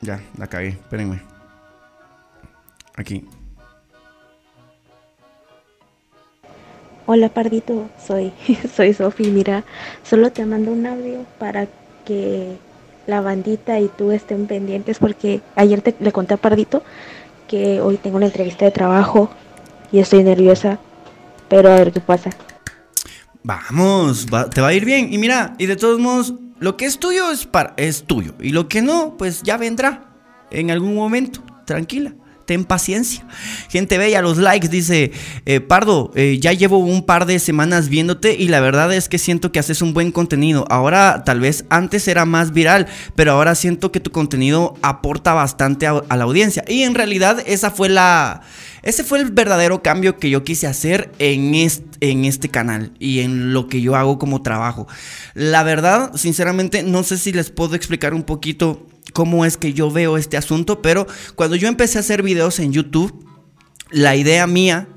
[0.00, 1.22] Ya, la cagué, espérenme.
[2.96, 3.24] Aquí.
[7.06, 8.32] Hola Pardito, soy,
[8.74, 9.30] soy Sofi.
[9.30, 9.64] Mira,
[10.02, 11.68] solo te mando un audio para
[12.04, 12.56] que
[13.06, 16.82] la bandita y tú estén pendientes porque ayer te, le conté a Pardito
[17.48, 19.30] que hoy tengo una entrevista de trabajo
[19.90, 20.78] y estoy nerviosa,
[21.48, 22.30] pero a ver qué pasa.
[23.42, 25.12] Vamos, te va a ir bien.
[25.12, 28.34] Y mira, y de todos modos, lo que es tuyo es, para, es tuyo.
[28.40, 30.04] Y lo que no, pues ya vendrá
[30.50, 31.40] en algún momento.
[31.66, 33.26] Tranquila ten paciencia.
[33.68, 35.12] Gente bella, los likes, dice
[35.46, 39.18] eh, Pardo, eh, ya llevo un par de semanas viéndote y la verdad es que
[39.18, 40.64] siento que haces un buen contenido.
[40.70, 45.86] Ahora tal vez antes era más viral, pero ahora siento que tu contenido aporta bastante
[45.86, 46.64] a, la audiencia.
[46.68, 48.42] Y en realidad esa fue la...
[48.82, 51.54] Ese fue el verdadero cambio que yo quise hacer en
[52.00, 54.88] en este canal y en lo que yo hago como trabajo.
[55.34, 59.90] La verdad, sinceramente, no sé si les puedo explicar un poquito cómo es que yo
[59.90, 63.26] veo este asunto, pero cuando yo empecé a hacer videos en YouTube,
[63.90, 64.88] la idea mía,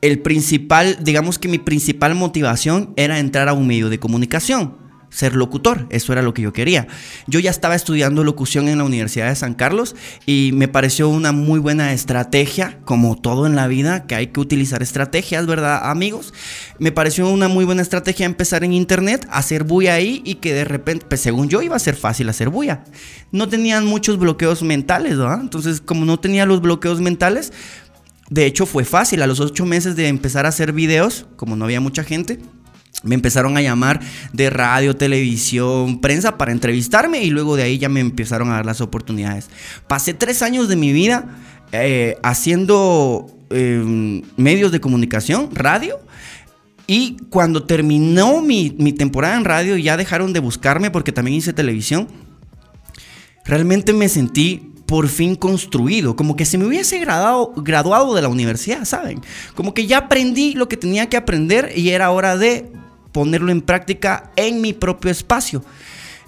[0.00, 4.81] el principal, digamos que mi principal motivación era entrar a un medio de comunicación
[5.12, 5.86] ser locutor.
[5.90, 6.88] Eso era lo que yo quería.
[7.26, 9.94] Yo ya estaba estudiando locución en la Universidad de San Carlos
[10.26, 14.40] y me pareció una muy buena estrategia, como todo en la vida, que hay que
[14.40, 16.32] utilizar estrategias, ¿verdad, amigos?
[16.78, 20.64] Me pareció una muy buena estrategia empezar en internet, hacer bulla ahí y que de
[20.64, 22.84] repente, pues según yo, iba a ser fácil hacer bulla.
[23.30, 25.40] No tenían muchos bloqueos mentales, ¿verdad?
[25.40, 27.52] Entonces, como no tenía los bloqueos mentales,
[28.30, 29.22] de hecho fue fácil.
[29.22, 32.40] A los ocho meses de empezar a hacer videos, como no había mucha gente,
[33.02, 34.00] me empezaron a llamar
[34.32, 38.66] de radio, televisión, prensa para entrevistarme y luego de ahí ya me empezaron a dar
[38.66, 39.48] las oportunidades.
[39.88, 41.36] Pasé tres años de mi vida
[41.72, 45.98] eh, haciendo em, medios de comunicación, radio.
[46.86, 51.52] Y cuando terminó mi, mi temporada en radio, ya dejaron de buscarme porque también hice
[51.52, 52.08] televisión.
[53.44, 58.28] Realmente me sentí por fin construido, como que se me hubiese graduado, graduado de la
[58.28, 59.22] universidad, ¿saben?
[59.54, 62.70] Como que ya aprendí lo que tenía que aprender y era hora de
[63.10, 65.64] ponerlo en práctica en mi propio espacio.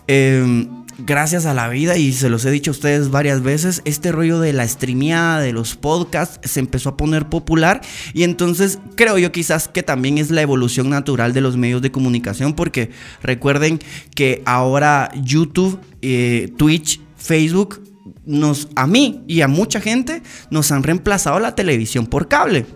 [0.06, 4.12] Em, gracias a la vida, y se los he dicho a ustedes varias veces, este
[4.12, 7.82] rollo de la streameada, de los podcasts, se empezó a poner popular.
[8.14, 11.92] Y entonces creo yo quizás que también es la evolución natural de los medios de
[11.92, 12.88] comunicación, porque
[13.22, 13.78] recuerden
[14.14, 17.93] que ahora YouTube, eh, Twitch, Facebook,
[18.26, 22.66] nos, a mí y a mucha gente, nos han reemplazado la televisión por cable.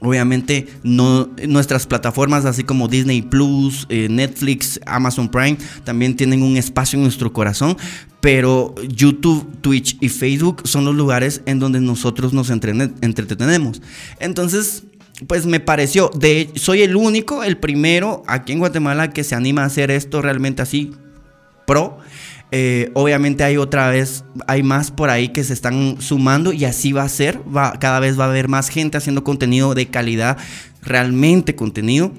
[0.00, 6.58] Obviamente no, nuestras plataformas así como Disney Plus, eh, Netflix, Amazon Prime también tienen un
[6.58, 7.78] espacio en nuestro corazón,
[8.20, 13.80] pero YouTube, Twitch y Facebook son los lugares en donde nosotros nos entretenemos.
[14.20, 14.84] Entonces,
[15.26, 19.62] pues me pareció, de soy el único, el primero aquí en Guatemala que se anima
[19.62, 20.92] a hacer esto realmente así
[21.66, 21.98] pro.
[22.52, 26.92] Eh, obviamente hay otra vez, hay más por ahí que se están sumando y así
[26.92, 27.40] va a ser.
[27.54, 30.38] Va, cada vez va a haber más gente haciendo contenido de calidad,
[30.82, 32.12] realmente contenido.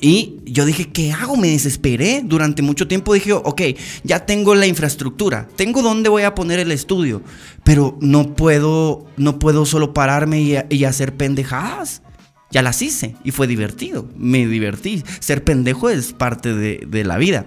[0.00, 1.36] Y yo dije, ¿qué hago?
[1.36, 2.20] Me desesperé.
[2.22, 3.62] Durante mucho tiempo dije, ok,
[4.02, 7.22] ya tengo la infraestructura, tengo dónde voy a poner el estudio,
[7.62, 12.02] pero no puedo, no puedo solo pararme y, hacer pendejadas.
[12.50, 15.02] Ya las hice y fue divertido, me divertí.
[15.20, 17.46] Ser pendejo es parte de, de la vida.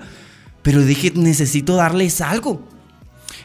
[0.61, 2.61] Pero dije, necesito darles algo.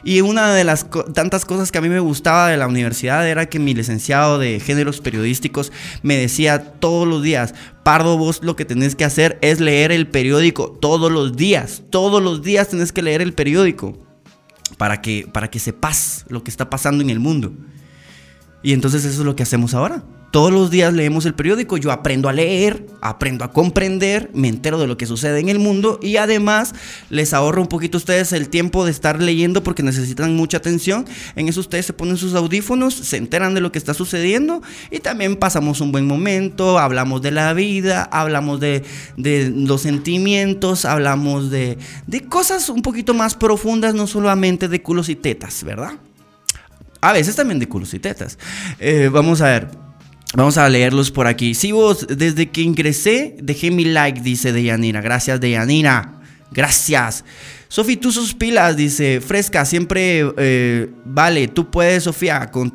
[0.03, 3.45] Y una de las tantas cosas que a mí me gustaba de la universidad era
[3.45, 5.71] que mi licenciado de géneros periodísticos
[6.01, 10.07] me decía todos los días, Pardo, vos lo que tenés que hacer es leer el
[10.07, 11.83] periódico todos los días.
[11.89, 13.97] Todos los días tenés que leer el periódico
[14.77, 17.53] para que, para que sepas lo que está pasando en el mundo.
[18.61, 20.03] Y entonces eso es lo que hacemos ahora.
[20.33, 24.79] Todos los días leemos el periódico, yo aprendo a leer, aprendo a comprender, me entero
[24.79, 26.73] de lo que sucede en el mundo y además
[27.11, 31.05] les ahorro un poquito a ustedes el tiempo de estar leyendo porque necesitan mucha atención.
[31.35, 35.01] En eso ustedes se ponen sus audífonos, se enteran de lo que está sucediendo y
[35.01, 38.81] también pasamos un buen momento, hablamos de la vida, hablamos de,
[39.15, 45.15] los sentimientos, hablamos de, de cosas un poquito más profundas, no solamente de culos y
[45.15, 45.91] tetas, ¿verdad?
[47.01, 48.39] A veces también de culos y tetas.
[48.79, 49.82] Eh, vamos a ver.
[50.35, 51.53] Vamos a leerlos por aquí.
[51.53, 54.99] Si vos, desde que ingresé, dejé mi like, dice Deyanira.
[54.99, 56.21] Gracias, Deyanira.
[56.51, 57.23] Gracias.
[57.73, 62.69] Sofi, tú sus pilas, dice, fresca, siempre eh, vale, tú puedes, Sofía, con,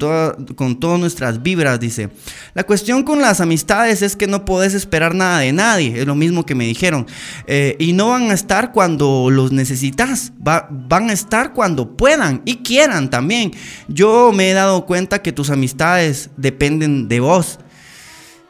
[0.56, 2.08] con todas nuestras vibras, dice.
[2.52, 6.16] La cuestión con las amistades es que no puedes esperar nada de nadie, es lo
[6.16, 7.06] mismo que me dijeron.
[7.46, 12.56] Eh, y no van a estar cuando los necesitas, van a estar cuando puedan y
[12.56, 13.52] quieran también.
[13.86, 17.60] Yo me he dado cuenta que tus amistades dependen de vos.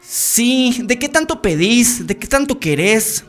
[0.00, 2.06] Sí, ¿de qué tanto pedís?
[2.06, 3.22] ¿De qué tanto querés?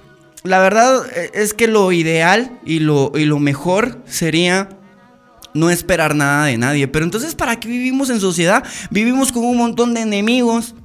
[0.43, 4.69] La verdad eh, es que lo ideal y lo, y lo mejor sería
[5.53, 6.87] no esperar nada de nadie.
[6.87, 8.63] Pero entonces, ¿para qué vivimos en sociedad?
[8.89, 10.75] Vivimos con un montón de enemigos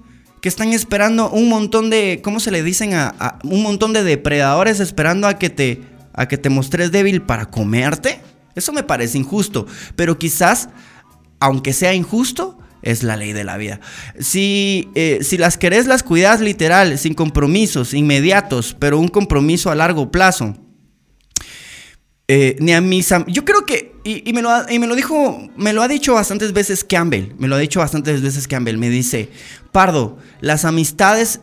[0.40, 2.94] que están esperando un montón de, ¿cómo se le dicen?
[2.94, 7.46] A, un montón de depredadores esperando a que te, a que te mostres débil para
[7.46, 8.20] comerte.
[8.54, 9.66] Eso me parece injusto.
[9.96, 10.68] Pero quizás,
[11.40, 13.80] aunque sea injusto, es la ley de la vida.
[14.20, 19.74] Si, eh, si las querés, las cuidas literal, sin compromisos inmediatos, pero un compromiso a
[19.74, 20.54] largo plazo.
[22.26, 25.74] Eh, ni a mis yo creo que y, me lo y, me lo dijo me
[25.74, 29.28] lo ha dicho bastantes veces Campbell me lo ha dicho bastantes veces Campbell me dice
[29.72, 31.42] Pardo las amistades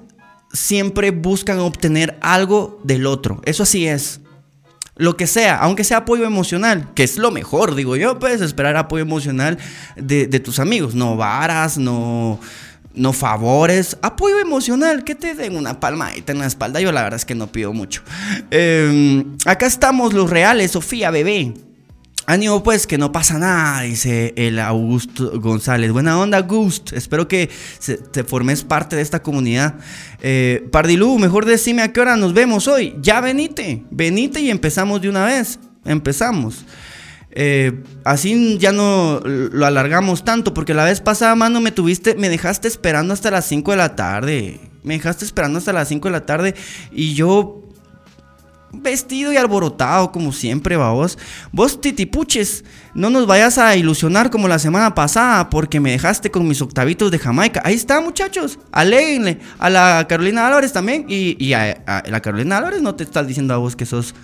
[0.52, 4.22] siempre buscan obtener algo del otro eso así es
[5.02, 8.78] lo que sea, aunque sea apoyo emocional, que es lo mejor, digo yo, puedes esperar
[8.78, 9.58] apoyo emocional
[9.96, 12.40] de, tus amigos, no varas, no,
[12.94, 17.18] no favores, apoyo emocional, que te den una palmadita en la espalda, yo la verdad
[17.18, 18.04] es que no pido mucho.
[18.52, 21.52] Em, acá estamos los reales, Sofía, bebé.
[22.32, 25.92] Ánimo pues, que no pasa nada, dice el Augusto González.
[25.92, 26.94] Buena onda, Gust.
[26.94, 27.50] Espero que
[28.12, 29.76] te formes parte de esta comunidad.
[30.22, 32.96] Eh, Pardilú, mejor decime a qué hora nos vemos hoy.
[33.02, 35.60] Ya venite, venite y empezamos de una vez.
[35.84, 36.64] Empezamos.
[37.32, 42.30] Eh, así ya no lo alargamos tanto, porque la vez pasada, mano, me tuviste, me
[42.30, 44.62] dejaste esperando hasta las 5 de la tarde.
[44.84, 46.56] Me dejaste esperando hasta las 5 de la tarde
[46.94, 47.62] y yo
[48.74, 51.18] vestido y alborotado como siempre, va vos.
[51.52, 56.48] Vos titipuches, no nos vayas a ilusionar como la semana pasada porque me dejaste con
[56.48, 57.62] mis octavitos de Jamaica.
[57.64, 62.96] Ahí está, muchachos, aléguenle a la Carolina Álvarez también y, a, la Carolina Álvarez no
[62.96, 64.16] te estás diciendo a vos que sos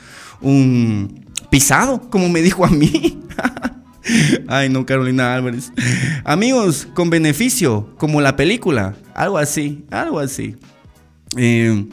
[0.41, 3.19] un pisado, como me dijo a mí.
[4.47, 5.71] Ay, no, Carolina Álvarez.
[6.23, 8.95] Amigos, con beneficio, como la película.
[9.13, 10.55] Algo así, algo así.
[11.35, 11.85] Eh,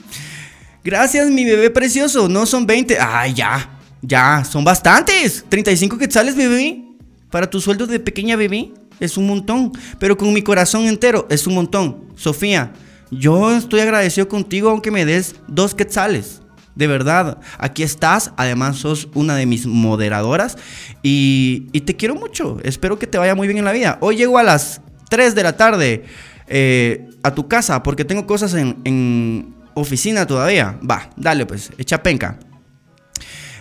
[0.84, 2.28] Gracias, mi bebé precioso.
[2.28, 2.98] No son 20.
[3.00, 3.70] Ay, ya.
[4.02, 5.42] Ya, son bastantes.
[5.48, 6.84] 35 quetzales, bebé.
[7.30, 8.70] Para tu sueldo de pequeña bebé
[9.00, 9.72] es un montón.
[9.98, 12.04] Pero con mi corazón entero es un montón.
[12.16, 12.74] Sofía,
[13.10, 16.42] yo estoy agradecido contigo aunque me des dos quetzales.
[16.74, 18.32] De verdad, aquí estás.
[18.36, 20.58] Además, sos una de mis moderadoras.
[21.02, 22.58] Y, te quiero mucho.
[22.62, 23.96] Espero que te vaya muy bien en la vida.
[24.02, 26.04] Hoy llego a las 3 de la tarde
[26.46, 30.78] eh, a tu casa porque tengo cosas en oficina todavía.
[30.88, 32.38] Va, dale pues, echa penca.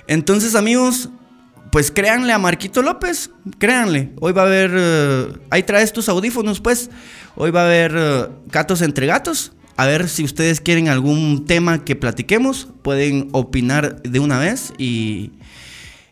[0.07, 1.09] Entonces, amigos,
[1.71, 4.13] pues créanle a Marquito López, créanle.
[4.19, 6.89] Hoy va a haber, eh, ahí traes tus audífonos, pues.
[7.35, 9.53] Hoy va a haber uh, gatos entre gatos.
[9.75, 15.31] A ver si ustedes quieren algún tema que platiquemos, pueden opinar de una vez y,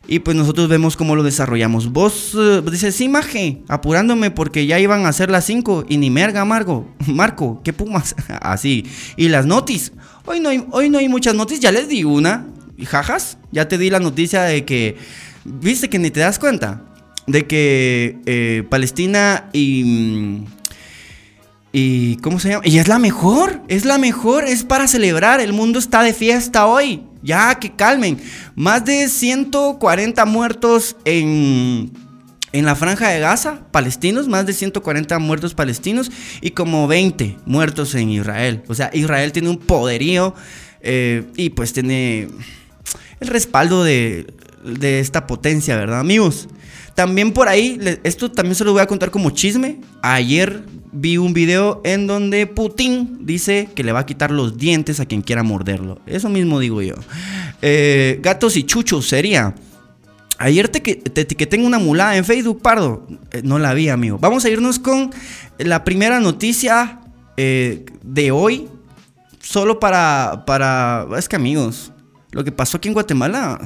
[0.07, 1.91] y pues nosotros vemos cómo lo desarrollamos.
[1.91, 6.09] Vos uh, dices, sí, maje, apurándome porque ya iban a ser las 5 y ni
[6.09, 6.89] merga, Margo.
[7.07, 8.15] Marco, ¿qué pumas?
[8.41, 8.85] Así.
[9.15, 9.91] y las notis.
[10.25, 12.47] Hoy no, hay, hoy no hay muchas noticias, ya les di una.
[12.83, 14.97] Jajas, ya te di la noticia de que,
[15.45, 16.81] viste que ni te das cuenta,
[17.27, 20.45] de que eh, Palestina y...
[21.73, 22.63] ¿Y cómo se llama?
[22.65, 26.65] Y es la mejor, es la mejor, es para celebrar, el mundo está de fiesta
[26.67, 27.03] hoy.
[27.23, 28.19] Ya que calmen.
[28.55, 31.91] Más de 140 muertos en,
[32.51, 36.11] en la franja de Gaza, palestinos, más de 140 muertos palestinos
[36.41, 38.63] y como 20 muertos en Israel.
[38.67, 40.33] O sea, Israel tiene un poderío
[40.81, 42.27] eh, y pues tiene
[43.19, 46.49] el respaldo de, de esta potencia, ¿verdad, amigos?
[46.95, 49.81] También por ahí, esto también se lo voy a contar como chisme.
[50.01, 54.99] Ayer vi un video en donde Putin dice que le va a quitar los dientes
[54.99, 55.99] a quien quiera morderlo.
[56.05, 56.95] Eso mismo digo yo.
[57.61, 59.55] Eh, gatos y chuchos sería.
[60.37, 63.07] Ayer te, te etiqueté en una mulada en Facebook, Pardo.
[63.31, 64.17] Eh, no la vi, amigo.
[64.19, 65.11] Vamos a irnos con
[65.59, 66.99] la primera noticia
[67.37, 68.67] eh, de hoy,
[69.39, 71.07] solo para, para...
[71.17, 71.91] Es que amigos,
[72.31, 73.59] lo que pasó aquí en Guatemala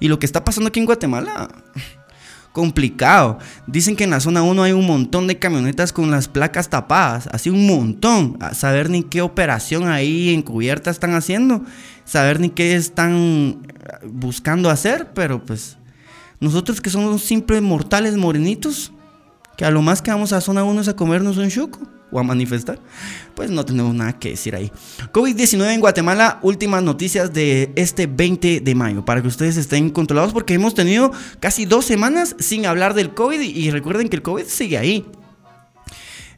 [0.00, 1.48] y lo que está pasando aquí en Guatemala
[2.54, 3.38] complicado.
[3.66, 7.28] Dicen que en la zona 1 hay un montón de camionetas con las placas tapadas,
[7.32, 8.38] así un montón.
[8.40, 11.64] A saber ni qué operación ahí encubierta están haciendo,
[12.04, 13.66] saber ni qué están
[14.06, 15.76] buscando hacer, pero pues
[16.38, 18.92] nosotros que somos simples mortales morenitos,
[19.56, 21.80] que a lo más que vamos a zona 1 es a comernos un chuco
[22.10, 22.78] o a manifestar,
[23.34, 24.70] pues no tenemos nada que decir ahí.
[25.12, 30.32] COVID-19 en Guatemala, últimas noticias de este 20 de mayo, para que ustedes estén controlados,
[30.32, 34.44] porque hemos tenido casi dos semanas sin hablar del COVID y recuerden que el COVID
[34.44, 35.04] sigue ahí.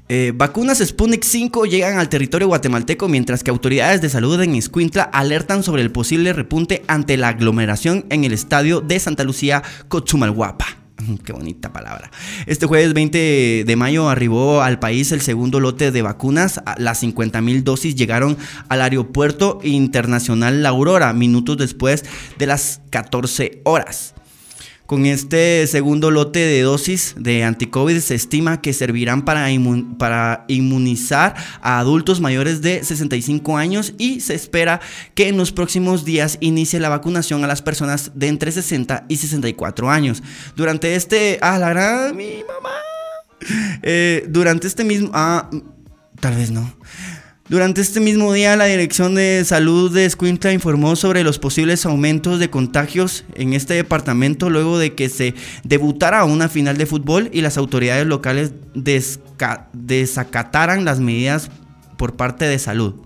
[0.09, 5.03] Eh, vacunas Sputnik 5 llegan al territorio guatemalteco mientras que autoridades de salud en Escuintla
[5.03, 10.86] alertan sobre el posible repunte ante la aglomeración en el estadio de Santa Lucía Cochumalguapa.
[11.25, 12.11] Qué bonita palabra.
[12.47, 16.61] Este jueves 20 de mayo arribó al país el segundo lote de vacunas.
[16.79, 18.37] Las 50 mil dosis llegaron
[18.69, 22.05] al aeropuerto internacional La Aurora minutos después
[22.39, 24.16] de las 14 horas.
[24.87, 29.51] Con este segundo lote de dosis de anticovid se estima que servirán para,
[30.47, 34.81] inmunizar a adultos mayores de 65 años y se espera
[35.17, 39.17] que en los próximos días inicie la vacunación a las personas de entre 60 y
[39.17, 40.23] 64 años.
[40.55, 41.39] Durante este...
[41.43, 42.17] Ah, la gran...
[42.17, 42.77] Mi mamá.
[43.83, 45.11] Eh, durante este mismo...
[45.13, 45.51] Ah,
[46.21, 46.77] tal vez no.
[47.49, 52.41] Durante este mismo día, la Dirección de Salud de Escuintla informó sobre los posibles aumentos
[52.41, 55.33] de contagios en este departamento luego de que se
[55.63, 58.53] debutara una final de fútbol y las autoridades locales
[59.75, 61.53] desacataran las medidas
[61.97, 63.06] por parte de salud.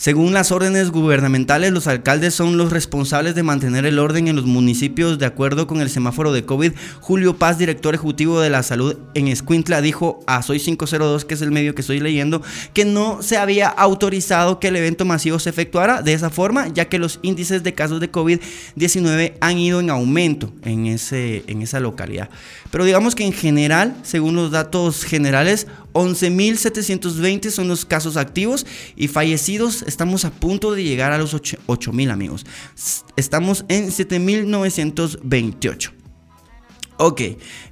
[0.00, 4.44] Según las órdenes gubernamentales, los alcaldes son los responsables de mantener el orden en los
[4.44, 6.70] municipios de acuerdo con el semáforo de COVID.
[7.00, 11.42] Julio Paz, director ejecutivo de la salud en Escuintla, dijo a Soy 502, que es
[11.42, 12.42] el medio que estoy leyendo,
[12.74, 16.84] que no se había autorizado que el evento masivo se efectuara de esa forma, ya
[16.84, 21.80] que los índices de casos de COVID-19 han ido en aumento en, ese, en esa
[21.80, 22.30] localidad.
[22.70, 25.66] Pero digamos que en general, según los datos generales,
[25.98, 29.82] 11.720 son los casos activos y fallecidos.
[29.82, 32.46] Estamos a punto de llegar a los 8.000 amigos.
[33.16, 35.90] Estamos en 7.928.
[37.00, 37.20] Ok,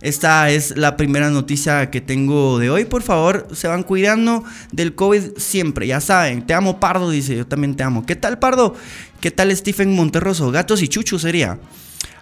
[0.02, 2.84] esta es la primera noticia que tengo de hoy.
[2.84, 5.86] Por favor, se van cuidando del COVID siempre.
[5.86, 8.04] Ya saben, te amo Pardo, dice, yo también te amo.
[8.06, 8.74] ¿Qué tal Pardo?
[9.20, 10.50] ¿Qué tal Stephen Monterroso?
[10.50, 11.60] Gatos y chuchos sería.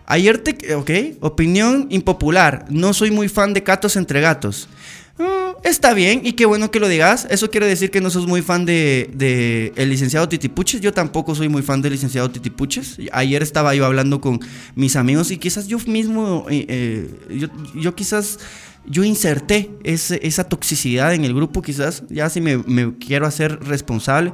[0.07, 0.74] Ayer te...
[0.74, 0.90] Ok,
[1.20, 2.66] opinión impopular.
[2.68, 4.68] No soy muy fan de gatos entre gatos.
[5.16, 7.26] Mm, está bien y qué bueno que lo digas.
[7.30, 10.80] Eso quiere decir que no sos muy fan de, el licenciado Titipuches.
[10.80, 12.98] Yo tampoco soy muy fan del licenciado Titipuches.
[13.12, 14.40] Ayer estaba yo hablando con
[14.74, 18.40] mis amigos y quizás yo mismo, eh, eh, yo, quizás,
[18.86, 24.32] yo inserté esa toxicidad en el grupo, quizás ya si me, quiero hacer responsable.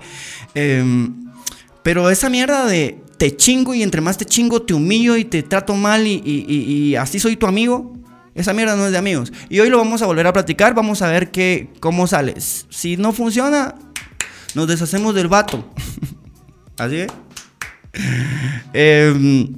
[0.54, 1.14] Em,
[1.82, 5.42] pero esa mierda de te chingo y entre más te chingo te humillo y te
[5.42, 7.99] trato mal y así soy tu amigo.
[8.34, 9.32] Esa mierda no es de amigos.
[9.48, 10.74] Y hoy lo vamos a volver a platicar.
[10.74, 12.34] Vamos a ver qué, cómo sale.
[12.40, 13.74] Si no funciona,
[14.54, 15.64] nos deshacemos del vato.
[16.78, 17.12] Así es.
[18.72, 19.48] Em,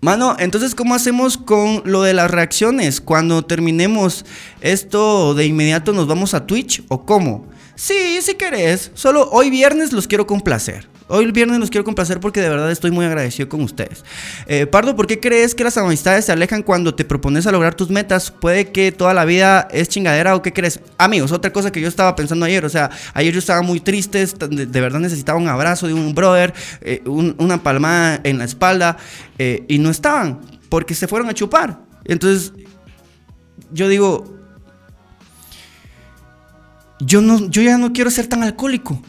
[0.00, 3.00] mano, entonces, ¿cómo hacemos con lo de las reacciones?
[3.00, 4.24] Cuando terminemos
[4.60, 7.48] esto, de inmediato nos vamos a Twitch o cómo?
[7.74, 8.90] Sí, si querés.
[8.94, 10.88] Solo hoy viernes los quiero complacer.
[11.12, 14.04] Hoy el viernes los quiero complacer porque de verdad estoy muy agradecido con ustedes.
[14.46, 17.74] Eh, Pardo, ¿por qué crees que las amistades se alejan cuando te propones a lograr
[17.74, 18.30] tus metas?
[18.30, 20.78] Puede que toda la vida es chingadera o qué crees.
[20.98, 24.24] Amigos, otra cosa que yo estaba pensando ayer, o sea, ayer yo estaba muy triste,
[24.24, 28.96] de, verdad necesitaba un abrazo de un brother, eh, una palmada en la espalda
[29.36, 31.80] eh, y no estaban porque se fueron a chupar.
[32.04, 32.52] Entonces,
[33.72, 34.38] yo digo,
[37.00, 39.02] yo, no, yo ya no quiero ser tan alcohólico.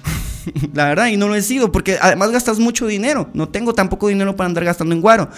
[0.74, 3.30] la verdad, y no lo he sido, porque además gastas mucho dinero.
[3.34, 5.30] No tengo tampoco dinero para andar gastando en guaro.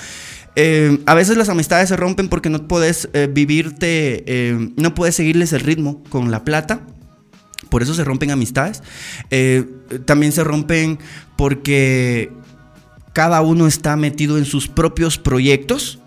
[0.56, 5.16] Eh, a veces las amistades se rompen porque no puedes eh, vivirte, eh, no puedes
[5.16, 6.82] seguirles el ritmo con la plata.
[7.70, 8.84] Por eso se rompen amistades.
[10.06, 11.00] también se rompen
[11.36, 12.32] porque
[13.14, 16.00] cada uno está metido en sus propios proyectos.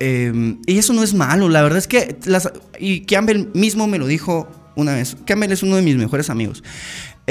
[0.00, 1.50] y eso no es malo.
[1.50, 5.16] La verdad es que, las, y Campbell mismo me lo dijo una vez.
[5.26, 6.62] Campbell es uno de mis mejores amigos.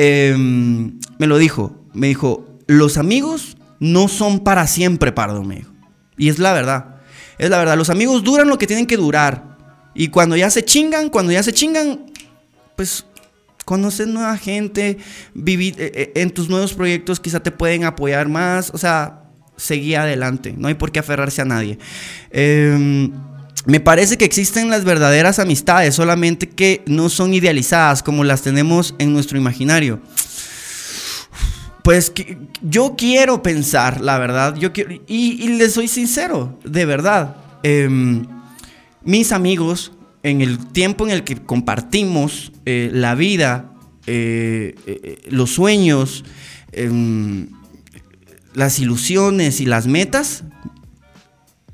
[0.01, 1.75] Em, me lo dijo.
[1.93, 5.73] Me dijo, los amigos no son para siempre, Pardo, me dijo.
[6.17, 7.01] Y es la verdad.
[7.37, 7.75] Es la verdad.
[7.75, 9.57] Los amigos duran lo que tienen que durar.
[9.93, 12.05] Y cuando ya se chingan, cuando ya se chingan,
[12.77, 13.05] pues
[13.65, 14.99] conoces nueva gente,
[15.33, 18.71] vivir eh, eh, en tus nuevos proyectos quizá te pueden apoyar más.
[18.73, 19.23] O sea,
[19.57, 20.55] seguí adelante.
[20.57, 21.77] No hay por qué aferrarse a nadie.
[22.31, 23.09] Eh,
[23.65, 28.95] me parece que existen las verdaderas amistades, solamente que no son idealizadas como las tenemos
[28.99, 29.99] en nuestro imaginario.
[31.83, 32.11] Pues
[32.61, 37.37] yo quiero pensar, la verdad, yo quiero, y, les soy sincero, de verdad.
[37.63, 38.25] Em,
[39.03, 39.91] mis amigos,
[40.23, 43.73] en el tiempo en el que compartimos eh, la vida,
[44.05, 46.23] eh, eh, los sueños,
[46.71, 47.47] em,
[48.53, 50.43] las ilusiones y las metas,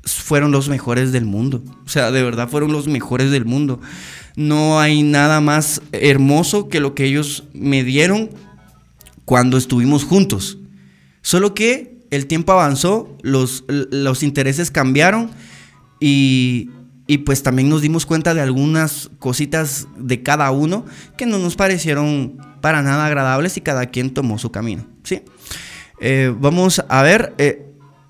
[0.04, 1.62] fueron los mejores del mundo.
[1.86, 3.80] O sea, de verdad fueron los mejores del mundo.
[4.34, 8.30] No hay nada más hermoso que lo que ellos me dieron
[9.24, 10.58] cuando estuvimos juntos.
[11.22, 15.30] Solo que el tiempo avanzó, los, los intereses cambiaron
[16.00, 16.70] y,
[17.06, 20.84] y pues también nos dimos cuenta de algunas cositas de cada uno
[21.16, 24.86] que no nos parecieron para nada agradables y cada quien tomó su camino.
[25.04, 25.22] ¿sí?
[26.00, 27.65] Eh, vamos a ver, eh,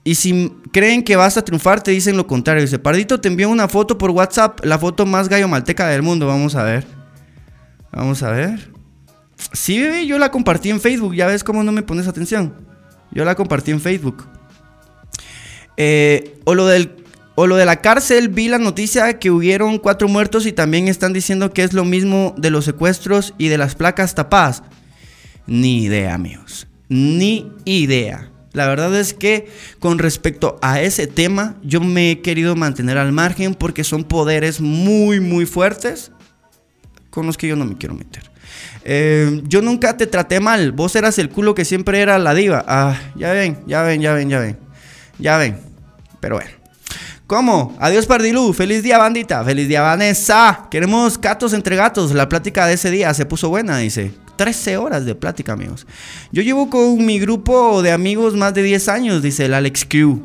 [0.07, 2.63] y si creen que vas a triunfar, te dicen lo contrario.
[2.63, 6.29] Dice, Pardito, te envió una foto por WhatsApp, la foto más gallo malteca del mundo.
[6.29, 6.87] Vamos a ver.
[7.91, 8.71] Vamos a ver.
[9.53, 11.17] Sí, bebé, yo la compartí en Facebook.
[11.17, 12.55] Ya ves cómo no me pones atención.
[13.11, 14.29] Yo la compartí en Facebook.
[15.77, 17.05] Eh, o, lo del,
[17.35, 21.15] o lo de la cárcel, vi la noticia que hubieron cuatro muertos y también están
[21.15, 24.63] diciendo que es lo mismo de los secuestros y de las placas tapadas.
[25.49, 26.69] Ni idea, amigos.
[26.89, 28.31] Ni idea.
[28.57, 29.51] La verdad es que
[29.81, 34.63] con respecto a ese tema, yo me he querido mantener al margen porque son poderes
[34.63, 36.11] muy, muy fuertes
[37.11, 38.31] con los que yo no me quiero meter.
[38.83, 42.65] Eh, yo nunca te traté mal, vos eras el culo que siempre era la diva.
[42.67, 44.59] Ah, ya ven, ya ven, ya ven, ya ven.
[45.19, 45.59] Ya ven.
[46.21, 46.51] Pero bueno.
[47.27, 47.77] ¿Cómo?
[47.79, 50.67] Adiós Pardilú, feliz día bandita, feliz día Vanessa.
[50.71, 54.13] Queremos gatos entre gatos, la plática de ese día se puso buena, dice.
[54.37, 55.87] 13 horas de plática, amigos.
[56.33, 60.23] Yo llevo con mi grupo de amigos más de 10 años, dice el Alex Crew.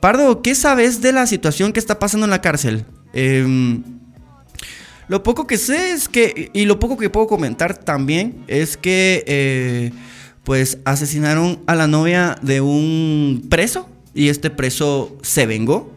[0.00, 2.86] Pardo, ¿qué sabes de la situación que está pasando en la cárcel?
[3.12, 3.82] Em,
[5.08, 9.24] lo poco que sé es que, y lo poco que puedo comentar también, es que,
[9.26, 9.92] eh,
[10.44, 15.92] pues, asesinaron a la novia de un preso y este preso se vengó.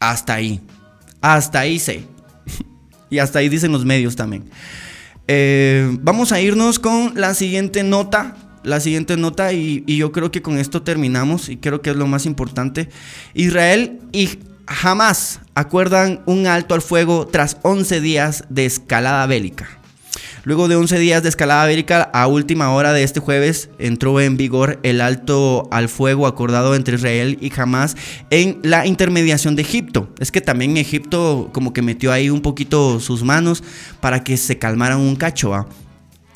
[0.00, 0.60] Hasta ahí.
[1.20, 2.04] Hasta ahí sé.
[3.10, 4.44] y hasta ahí dicen los medios también.
[5.28, 8.36] Eh, vamos a irnos con la siguiente nota.
[8.64, 12.06] La siguiente nota y, yo creo que con esto terminamos y creo que es lo
[12.06, 12.88] más importante.
[13.34, 19.81] Israel y jamás acuerdan un alto al fuego tras 11 días de escalada bélica.
[20.44, 24.36] Luego de 11 días de escalada bélica, a última hora de este jueves entró en
[24.36, 27.96] vigor el alto al fuego acordado entre Israel y Hamas
[28.30, 30.08] en la intermediación de Egipto.
[30.18, 33.62] Es que también Egipto como que metió ahí un poquito sus manos
[34.00, 35.66] para que se calmaran un cacho.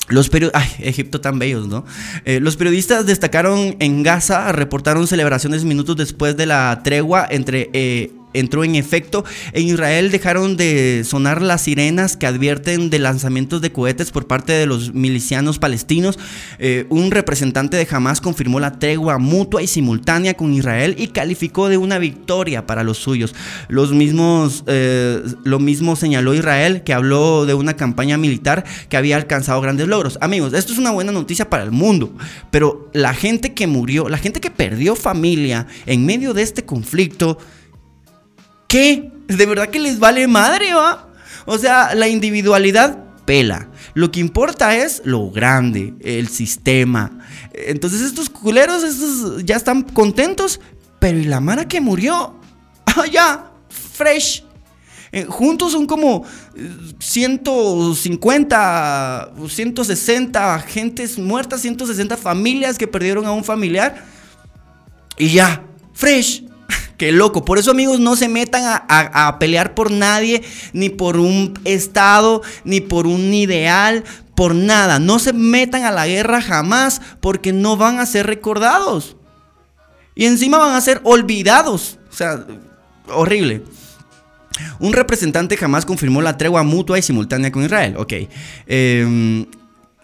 [0.07, 1.83] Los Ay, Egipto tan bellos, ¿no?
[2.23, 8.13] Eh, los periodistas destacaron en Gaza, reportaron celebraciones minutos después de la tregua entre eh,
[8.39, 9.23] entró en efecto.
[9.53, 14.53] En Israel dejaron de sonar las sirenas que advierten de lanzamientos de cohetes por parte
[14.53, 16.19] de los milicianos palestinos.
[16.59, 21.69] Eh, un representante de Hamas confirmó la tregua mutua y simultánea con Israel y calificó
[21.69, 23.35] de una victoria para los suyos.
[23.67, 29.15] Los mismos, eh, lo mismo señaló Israel, que habló de una campaña militar que había
[29.15, 30.17] alcanzado grandes logros.
[30.21, 32.13] Amigos, esto es una buena noticia para el mundo,
[32.51, 37.37] pero la gente que murió, la gente que perdió familia en medio de este conflicto,
[38.67, 39.11] ¿Qué?
[39.27, 41.09] ¿De verdad que les vale madre, va?
[41.45, 43.69] O sea, la individualidad pela.
[43.93, 47.19] Lo que importa es lo grande, el sistema.
[47.53, 50.59] Entonces estos culeros estos ya están contentos,
[50.99, 52.35] pero ¿y la Mara que murió?
[52.99, 54.43] Ah, ya, fresh.
[55.11, 56.25] Eh, juntos son como
[56.99, 64.03] 150, 160 gentes muertas, 160 familias que perdieron a un familiar.
[65.17, 65.63] Y ya,
[65.93, 66.46] fresh.
[66.97, 67.45] Qué loco.
[67.45, 70.43] Por eso, amigos, no se metan a, pelear por nadie,
[70.73, 74.03] ni por un estado, ni por un ideal,
[74.35, 74.97] por nada.
[74.97, 79.15] No se metan a la guerra jamás, porque no van a ser recordados.
[80.15, 81.99] Y encima van a ser olvidados.
[82.09, 82.43] O sea,
[83.09, 83.61] horrible.
[84.79, 87.95] Un representante jamás confirmó la tregua mutua y simultánea con Israel.
[87.97, 88.13] Ok.
[88.65, 89.45] Em,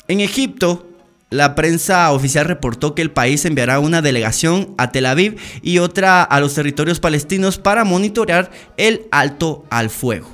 [0.08, 0.93] en Egipto,
[1.34, 6.22] la prensa oficial reportó que el país enviará una delegación a Tel Aviv y otra
[6.22, 10.30] a los territorios palestinos para monitorear el alto al fuego.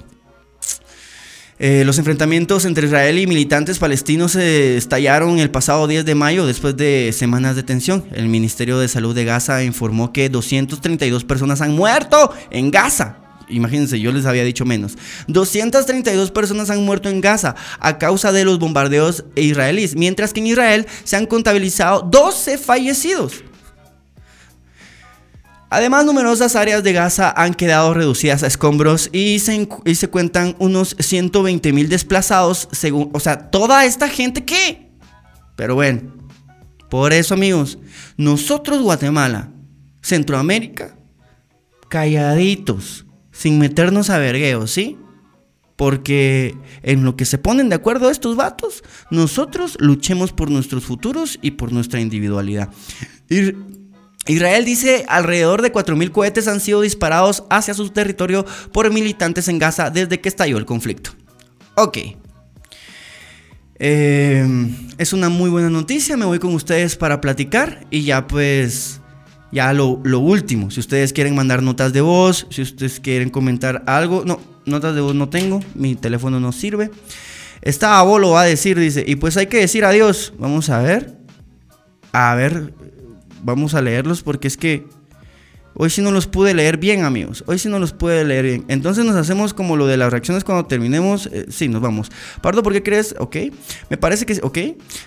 [1.58, 6.46] Eh, los enfrentamientos entre Israel y militantes palestinos se estallaron el pasado 10 de mayo
[6.46, 8.06] después de semanas de tensión.
[8.14, 14.00] El Ministerio de Salud de Gaza informó que 232 personas han muerto en Gaza Imagínense,
[14.00, 14.98] yo les había dicho menos.
[15.28, 20.48] 232 personas han muerto en Gaza a causa de los bombardeos israelíes, mientras que en
[20.48, 23.44] Israel se han contabilizado 12 fallecidos.
[25.72, 31.74] Además, numerosas áreas de Gaza han quedado reducidas a escombros y se, cuentan unos 120
[31.74, 34.90] mil desplazados, según, o sea, toda esta gente qué.
[35.56, 36.02] Pero bueno,
[36.90, 37.78] por eso amigos,
[38.18, 39.52] nosotros Guatemala,
[40.02, 40.96] Centroamérica,
[41.88, 43.06] calladitos,
[43.40, 44.98] sin meternos a vergueos, ¿sí?
[45.78, 51.40] Porque en lo que se ponen de acuerdo estos vatos, nosotros luchemos por nuestros futuros
[51.42, 52.68] y por nuestra individualidad.
[54.28, 59.58] Israel dice alrededor de 4.000 cohetes han sido disparados hacia su territorio por militantes en
[59.58, 61.12] Gaza desde que estalló el conflicto.
[61.76, 61.98] Ok.
[63.76, 64.46] Eh,
[64.98, 68.99] es una muy buena noticia, me voy con ustedes para platicar y ya pues,
[69.52, 73.84] ya lo, lo, último, si ustedes quieren mandar notas de voz, si ustedes quieren comentar
[73.88, 76.92] algo, no, notas de voz no tengo, mi teléfono no sirve.
[77.62, 81.18] Esta lo va a decir, dice, y pues hay que decir adiós, vamos a ver,
[82.14, 82.74] a ver,
[83.44, 84.88] vamos a leerlos porque es que
[85.82, 87.42] hoy sí no los pude leer bien, amigos.
[87.48, 88.66] Hoy sí no los pude leer bien.
[88.68, 91.28] Entonces nos hacemos como lo de las reacciones cuando terminemos.
[91.32, 92.12] Eh, sí, nos vamos.
[92.42, 93.16] Pardo, ¿por qué crees?
[93.18, 93.38] Ok.
[93.90, 94.58] Me parece que ok.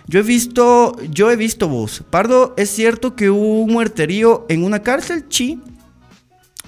[0.06, 2.02] Yo he visto, yo he visto vos.
[2.08, 5.28] Pardo, ¿es cierto que hubo un muerterío en una cárcel?
[5.28, 5.60] Chi.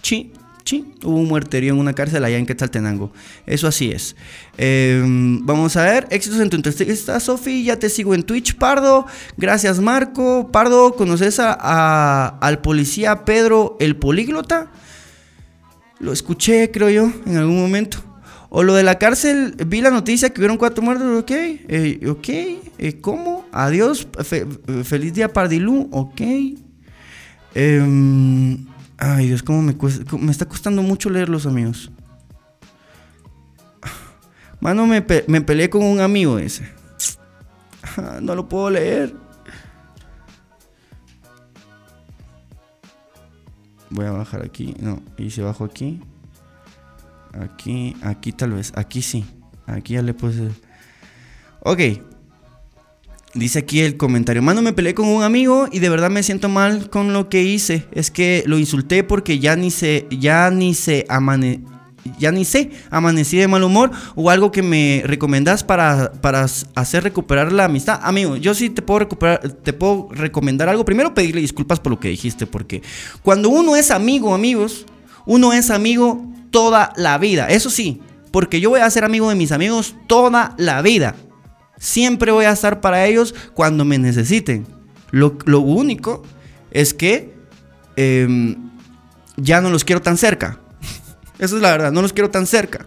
[0.02, 0.32] Chi.
[0.64, 3.12] Sí, hubo un muerterío en una cárcel allá en Quetzaltenango.
[3.44, 4.16] Eso así es.
[4.56, 7.64] Em, vamos a ver, éxitos en tu entrevista, Sofi.
[7.64, 9.06] Ya te sigo en Twitch, Pardo.
[9.36, 10.50] Gracias, Marco.
[10.50, 14.72] Pardo, ¿conoces a, al policía Pedro el políglota?
[16.00, 17.98] Lo escuché, creo yo, en algún momento.
[18.48, 22.28] O lo de la cárcel, vi la noticia que hubieron cuatro muertos, ok, eh, ok,
[22.78, 23.44] eh, ¿cómo?
[23.52, 24.06] Adiós,
[24.84, 26.20] feliz día Pardilú, ok.
[27.54, 28.56] Eh,
[28.98, 30.16] Ay, Dios, cómo me cuesta.
[30.16, 31.90] Me está costando mucho leerlos, amigos.
[34.60, 36.68] Mano, me, peleé con un amigo ese.
[38.22, 39.14] No lo puedo leer.
[43.90, 44.74] Voy a bajar aquí.
[44.80, 46.00] No, y si bajo aquí.
[47.38, 48.72] Aquí, aquí tal vez.
[48.74, 49.24] Aquí sí.
[49.66, 50.50] Aquí ya le puse.
[51.60, 51.80] Ok.
[53.34, 56.48] Dice aquí el comentario, mano, me peleé con un amigo y de verdad me siento
[56.48, 57.84] mal con lo que hice.
[57.90, 61.64] Es que lo insulté porque ya ni se, ya ni se amane,
[62.16, 67.02] ya ni sé, amanecí de mal humor o algo que me recomendás para, para hacer
[67.02, 67.98] recuperar la amistad.
[68.04, 70.84] Amigo, yo sí te puedo recuperar, te puedo recomendar algo.
[70.84, 72.82] Primero pedirle disculpas por lo que dijiste, porque
[73.22, 74.86] cuando uno es amigo, amigos,
[75.26, 77.48] uno es amigo toda la vida.
[77.48, 81.16] Eso sí, porque yo voy a ser amigo de mis amigos toda la vida.
[81.78, 84.66] Siempre voy a estar para ellos cuando me necesiten.
[85.10, 86.24] Lo, único
[86.70, 87.34] es que
[87.96, 88.56] em,
[89.36, 90.58] ya no los quiero tan cerca.
[91.38, 92.86] Esa es la verdad, no los quiero tan cerca.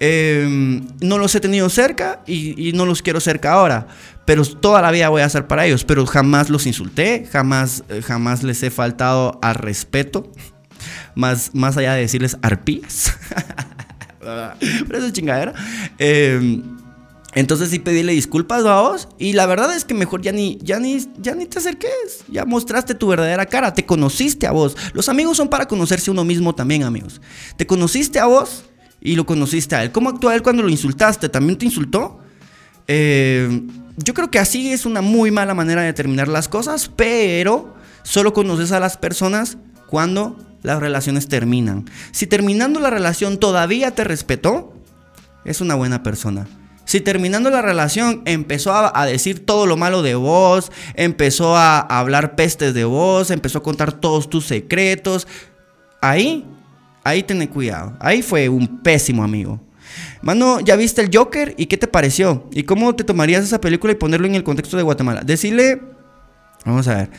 [0.00, 3.86] Em, no los he tenido cerca y, no los quiero cerca ahora.
[4.24, 5.84] Pero toda la vida voy a estar para ellos.
[5.84, 10.30] Pero jamás los insulté, jamás, eh, jamás les he faltado al respeto.
[11.14, 13.16] Más, más allá de decirles arpías.
[14.20, 15.54] Pero eso es chingadera.
[15.98, 16.60] Eh,
[17.34, 20.78] entonces sí pedirle disculpas a vos y la verdad es que mejor ya ni, ya
[20.78, 24.76] ni, ya ni te acerques, ya mostraste tu verdadera cara, te conociste a vos.
[24.92, 27.20] Los amigos son para conocerse uno mismo también, amigos.
[27.56, 28.64] Te conociste a vos
[29.00, 29.90] y lo conociste a él.
[29.90, 31.28] ¿Cómo actuó él cuando lo insultaste?
[31.28, 32.20] ¿También te insultó?
[32.86, 33.62] Eh,
[33.96, 38.32] yo creo que así es una muy mala manera de terminar las cosas, pero solo
[38.32, 39.58] conoces a las personas
[39.88, 41.84] cuando las relaciones terminan.
[42.12, 44.72] Si terminando la relación todavía te respetó,
[45.44, 46.46] es una buena persona.
[46.84, 52.36] Si terminando la relación empezó a, decir todo lo malo de vos, empezó a, hablar
[52.36, 55.26] pestes de vos, empezó a contar todos tus secretos,
[56.00, 56.46] ahí,
[57.02, 57.96] ahí ten cuidado.
[58.00, 59.60] Ahí fue un pésimo amigo.
[60.22, 61.54] Mano, ¿ya viste el Joker?
[61.56, 62.48] ¿Y qué te pareció?
[62.52, 65.22] ¿Y cómo te tomarías esa película y ponerlo en el contexto de Guatemala?
[65.22, 65.80] Decirle,
[66.64, 67.10] vamos a ver.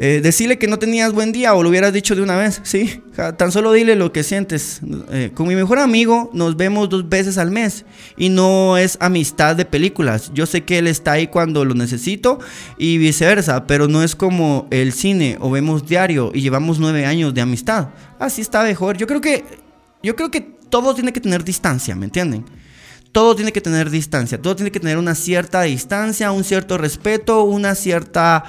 [0.00, 3.02] Eh, decirle que no tenías buen día o lo hubieras dicho de una vez, ¿sí?
[3.36, 4.80] Tan solo dile lo que sientes.
[5.10, 7.84] Eh, con mi mejor amigo nos vemos dos veces al mes
[8.16, 10.30] y no es amistad de películas.
[10.32, 12.38] Yo sé que él está ahí cuando lo necesito
[12.78, 17.34] y viceversa, pero no es como el cine o vemos diario y llevamos nueve años
[17.34, 17.88] de amistad.
[18.20, 18.96] Así está mejor.
[18.98, 19.44] Yo creo que,
[20.00, 22.44] yo creo que todo tiene que tener distancia, ¿me entienden?
[23.10, 27.42] todo tiene que tener distancia, todo tiene que tener una cierta distancia, un cierto respeto,
[27.42, 28.44] una cierta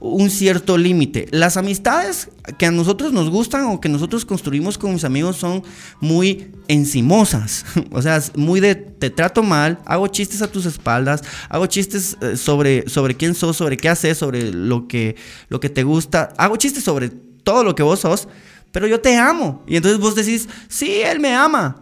[0.00, 1.28] un cierto límite.
[1.30, 5.62] Las amistades que a nosotros nos gustan o que nosotros construimos con mis amigos son
[6.00, 7.66] muy encimosas.
[7.92, 12.36] O sea, muy de te trato mal, hago chistes a tus espaldas, hago chistes eh,
[12.36, 15.16] sobre, sobre quién sos, sobre qué haces, sobre lo que,
[15.48, 17.10] lo que te gusta, hago chistes sobre
[17.42, 18.28] todo lo que vos sos,
[18.72, 19.62] pero yo te amo.
[19.66, 21.76] Y entonces vos decís, sí, él me ama.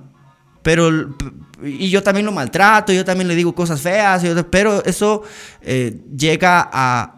[0.62, 1.16] Pero,
[1.62, 5.23] y yo también lo maltrato, yo también le digo cosas feas, pero eso
[5.62, 7.18] eh, llega a,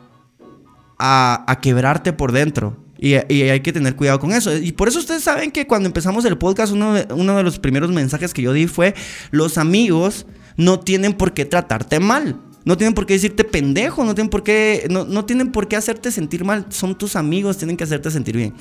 [1.00, 2.76] a, quebrarte por dentro.
[2.98, 4.54] Y, hay que tener cuidado con eso.
[4.56, 7.58] Y por eso ustedes saben que cuando empezamos el podcast, uno de, uno de los
[7.58, 8.94] primeros mensajes que yo di fue,
[9.30, 10.26] los amigos
[10.56, 12.38] no tienen por qué tratarte mal.
[12.64, 15.76] No tienen por qué decirte pendejo, no tienen por qué, no, no tienen por qué
[15.76, 16.66] hacerte sentir mal.
[16.68, 18.54] Son tus amigos, tienen que hacerte sentir bien.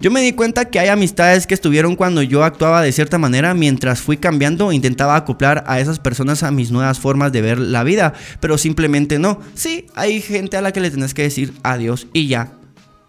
[0.00, 3.54] Yo me di cuenta que hay amistades que estuvieron cuando yo actuaba de cierta manera
[3.54, 7.84] mientras fui cambiando, intentaba acoplar a esas personas a mis nuevas formas de ver la
[7.84, 9.40] vida, pero simplemente no.
[9.54, 12.52] Sí, hay gente a la que le tenés que decir adiós y ya,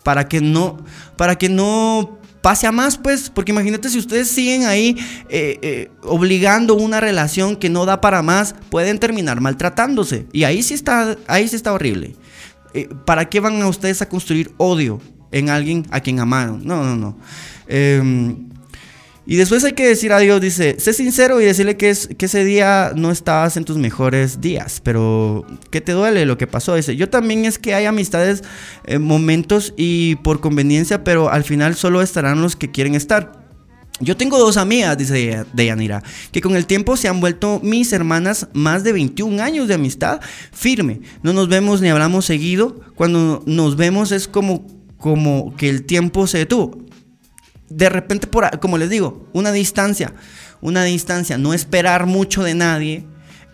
[0.03, 0.77] para que no,
[1.17, 4.95] para que no pase a más, pues, porque imagínate si ustedes siguen ahí
[5.29, 10.27] eh, eh, obligando una relación que no da para más, pueden terminar maltratándose.
[10.31, 12.15] Y ahí sí está, ahí sí está horrible.
[12.75, 15.01] Eh, ¿Para qué van a ustedes a construir odio
[15.37, 16.65] en alguien a quien amaron?
[16.65, 17.17] No, no, no.
[17.67, 18.35] Eh,
[19.27, 22.27] y después hay que decir a Dios, dice, sé sincero y decirle que, es, que
[22.27, 26.75] ese día no estabas en tus mejores días, pero ¿qué te duele lo que pasó?
[26.75, 28.43] Dice, yo también es que hay amistades,
[28.85, 33.43] eh, momentos y por conveniencia, pero al final solo estarán los que quieren estar.
[33.99, 38.49] Yo tengo dos amigas, dice Deyanira, que con el tiempo se han vuelto mis hermanas,
[38.53, 40.19] más de 21 años de amistad
[40.51, 40.99] firme.
[41.23, 42.81] No nos vemos ni hablamos seguido.
[42.93, 44.67] Cuando nos vemos es como,
[45.05, 46.83] como que el tiempo se detuvo
[47.69, 50.15] de repente, por, como les digo, una distancia,
[50.61, 53.05] una distancia, no esperar mucho de nadie.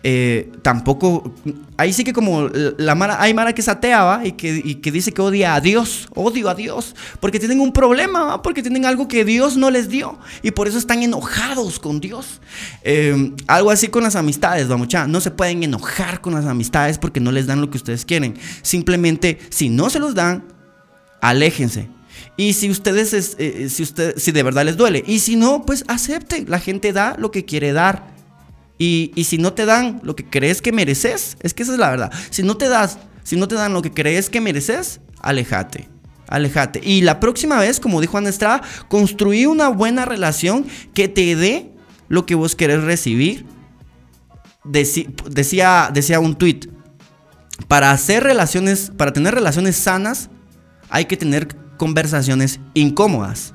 [0.02, 1.34] Eh, tampoco,
[1.76, 5.12] ahí sí que como la Mara, hay Mara que sateaba y que, y que dice
[5.12, 9.26] que odia a Dios, odio a Dios, porque tienen un problema, porque tienen algo que
[9.26, 12.40] Dios no les dio y por eso están enojados con Dios.
[12.82, 17.20] Eh, algo así con las amistades, vamos, no se pueden enojar con las amistades porque
[17.20, 18.34] no les dan lo que ustedes quieren.
[18.62, 20.51] Simplemente, si no se los dan,
[21.22, 21.88] aléjense,
[22.36, 25.04] y si ustedes, eh, eh, si, usted, si de verdad les duele.
[25.06, 26.44] Y si no, pues acepte.
[26.48, 28.12] La gente da lo que quiere dar.
[28.78, 31.78] Y, y, si no te dan lo que crees que mereces, es que esa es
[31.78, 32.12] la verdad.
[32.30, 35.88] Si no te das, si no te dan lo que crees que mereces, alejate.
[36.26, 36.80] Alejate.
[36.82, 41.70] Y la próxima vez, como dijo Ana Estrada, construí una buena relación que te dé
[42.08, 43.44] lo que vos querés recibir.
[44.64, 46.60] decía, decía un tweet.
[47.68, 50.30] Para hacer relaciones, para tener relaciones sanas,
[50.92, 53.54] hay que tener conversaciones incómodas.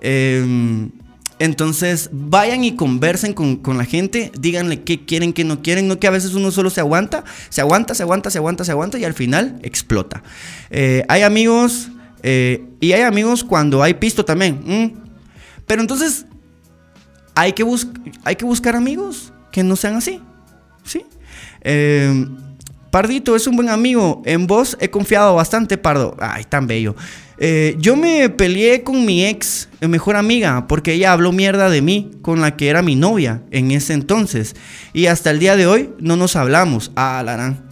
[0.00, 0.90] Em,
[1.38, 6.06] entonces, vayan y conversen con, la gente, díganle qué quieren, qué no quieren, no que
[6.06, 9.04] a veces uno solo se aguanta, se aguanta, se aguanta, se aguanta, se aguanta y
[9.04, 10.22] al final explota.
[10.70, 11.90] Eh, hay amigos
[12.22, 15.02] eh, y hay amigos cuando hay pisto también.
[15.66, 16.26] Pero entonces,
[17.34, 17.66] hay que,
[18.22, 20.20] hay que buscar amigos que no sean así.
[20.84, 21.04] ¿Sí?
[21.60, 22.36] Em,
[22.92, 24.20] Pardito es un buen amigo.
[24.26, 26.14] En vos he confiado bastante, Pardo.
[26.20, 26.94] Ay, tan bello.
[27.38, 31.80] Eh, yo me peleé con mi ex eh, mejor amiga porque ella habló mierda de
[31.80, 34.54] mí con la que era mi novia en ese entonces.
[34.92, 36.92] Y hasta el día de hoy no nos hablamos.
[36.94, 37.64] Ah, Larán.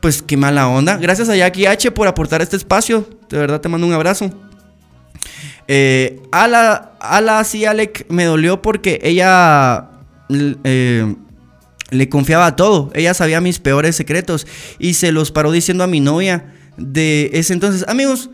[0.00, 0.98] Pues qué mala onda.
[0.98, 3.08] Gracias a Jackie H por aportar este espacio.
[3.28, 4.30] De verdad te mando un abrazo.
[5.66, 9.90] Eh, Ala, Ala, sí, Alec, me dolió porque ella
[10.62, 11.12] eh,
[11.90, 12.90] le confiaba todo.
[12.94, 14.46] Ella sabía mis peores secretos
[14.78, 17.84] y se los paró diciendo a mi novia de ese entonces.
[17.88, 18.30] Amigos,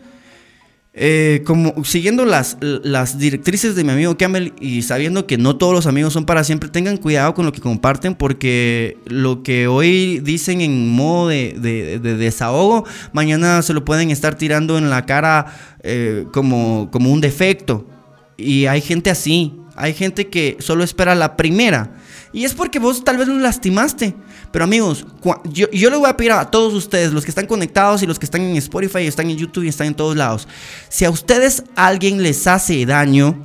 [0.99, 5.71] eh, como siguiendo las, las directrices de mi amigo Campbell y sabiendo que no todos
[5.71, 10.19] los amigos son para siempre, tengan cuidado con lo que comparten porque lo que hoy
[10.21, 16.25] dicen en modo de, desahogo, mañana se lo pueden estar tirando en la cara eh,
[16.33, 17.87] como, como un defecto.
[18.35, 21.91] Y hay gente así, hay gente que solo espera la primera.
[22.37, 24.13] Y es porque vos tal vez lo lastimaste.
[24.51, 25.07] Pero amigos,
[25.45, 28.19] yo, yo le voy a pedir a todos ustedes, los que están conectados y los
[28.19, 30.47] que están en Spotify, están en YouTube y están en todos lados.
[30.87, 33.43] Si a ustedes alguien les hace daño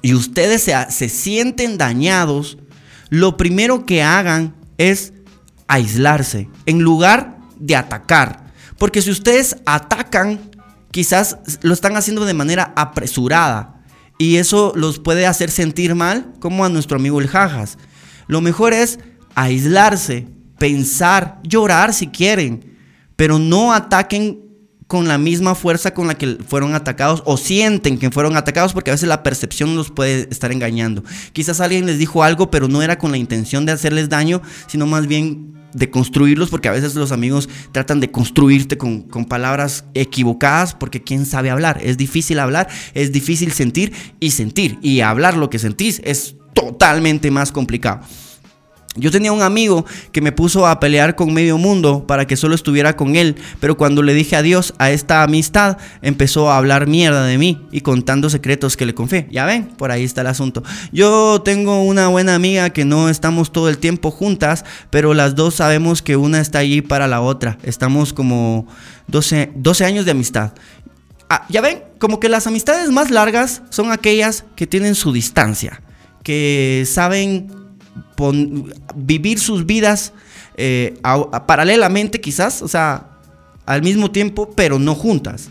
[0.00, 2.56] y ustedes se, se sienten dañados,
[3.10, 5.12] lo primero que hagan es
[5.66, 8.46] aislarse en lugar de atacar.
[8.78, 10.40] Porque si ustedes atacan,
[10.92, 13.82] quizás lo están haciendo de manera apresurada.
[14.16, 17.76] Y eso los puede hacer sentir mal, como a nuestro amigo el Jajas.
[18.28, 19.00] Lo mejor es
[19.34, 22.76] aislarse, pensar, llorar si quieren,
[23.16, 24.48] pero no ataquen
[24.88, 28.90] con la misma fuerza con la que fueron atacados o sienten que fueron atacados porque
[28.90, 31.04] a veces la percepción los puede estar engañando.
[31.32, 34.86] Quizás alguien les dijo algo pero no era con la intención de hacerles daño, sino
[34.86, 40.74] más bien de construirlos porque a veces los amigos tratan de construirte con, palabras equivocadas
[40.74, 41.78] porque quién sabe hablar.
[41.82, 47.30] Es difícil hablar, es difícil sentir y sentir y hablar lo que sentís es totalmente
[47.30, 48.00] más complicado.
[48.98, 52.56] Yo tenía un amigo que me puso a pelear con medio mundo para que solo
[52.56, 57.24] estuviera con él, pero cuando le dije adiós a esta amistad, empezó a hablar mierda
[57.24, 59.28] de mí y contando secretos que le confié.
[59.30, 60.64] Ya ven, por ahí está el asunto.
[60.90, 65.54] Yo tengo una buena amiga que no estamos todo el tiempo juntas, pero las dos
[65.54, 67.58] sabemos que una está allí para la otra.
[67.62, 68.66] Estamos como
[69.06, 70.54] 12, 12 años de amistad.
[71.28, 75.82] ah, ya ven, como que las amistades más largas son aquellas que tienen su distancia,
[76.22, 77.48] que saben
[78.94, 80.12] vivir sus vidas
[80.56, 80.98] eh,
[81.46, 83.10] paralelamente quizás, o sea,
[83.64, 85.50] al mismo tiempo, pero no juntas.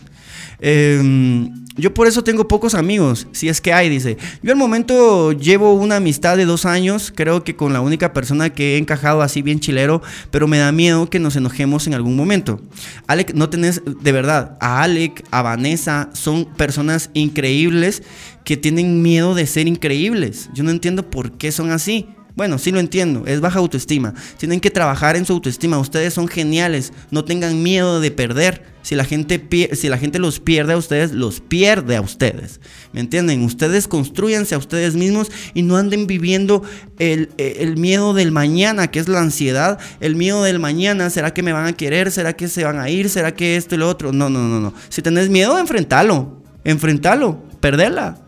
[0.59, 4.18] Em, yo por eso tengo pocos amigos, si es que hay, dice.
[4.42, 8.52] Yo al momento llevo una amistad de dos años, creo que con la única persona
[8.52, 10.02] que he encajado así bien chilero,
[10.32, 12.60] pero me da miedo que nos enojemos en algún momento.
[13.08, 18.04] Alec, no tenés, de verdad, a Alec, a Vanessa, son personas increíbles
[18.44, 20.50] que tienen miedo de ser increíbles.
[20.54, 22.08] Yo no entiendo por qué son así.
[22.38, 24.14] Bueno, sí lo entiendo, es baja autoestima.
[24.38, 25.80] Tienen que trabajar en su autoestima.
[25.80, 28.64] Ustedes son geniales, no tengan miedo de perder.
[28.84, 32.62] Si la gente, si la gente los pierde a ustedes, los pierde a ustedes.
[32.94, 33.44] ¿Me entienden?
[33.44, 36.62] Ustedes construyanse a ustedes mismos y no anden viviendo
[37.00, 39.80] el, el miedo del mañana, que es la ansiedad.
[40.00, 42.12] El miedo del mañana, ¿será que me van a querer?
[42.12, 43.10] ¿Será que se van a ir?
[43.10, 44.14] ¿Será que esto y lo otro?
[44.14, 44.76] No, no, no, no.
[44.90, 46.44] Si tenés miedo, enfrentalo.
[46.64, 47.44] Enfrentalo.
[47.60, 48.27] Perderla.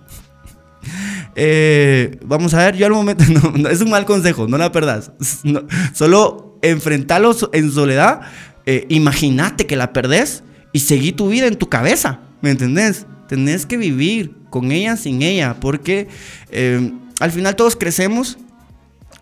[1.42, 3.24] Eh, vamos a ver, yo al momento,
[3.58, 5.14] no, es un mal consejo, no la perdás.
[5.94, 8.22] solo enfrentarlo en soledad,
[8.66, 13.06] eh, imagínate que la perdés y seguí tu vida en tu cabeza, ¿me entendés?
[13.30, 16.10] Tenés que vivir con ella, sin ella, porque
[16.52, 18.38] eh, al final todos crecemos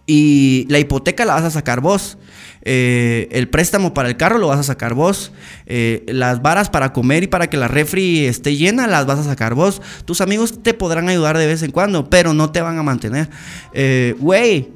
[0.07, 2.17] y la hipoteca la vas a sacar vos.
[2.63, 5.33] Eh, el préstamo para el carro lo vas a sacar vos.
[5.67, 9.23] Eh, las varas para comer y para que la refri esté llena las vas a
[9.23, 9.81] sacar vos.
[10.05, 13.29] Tus amigos te podrán ayudar de vez en cuando, pero no te van a mantener.
[13.73, 14.69] Eh, güey,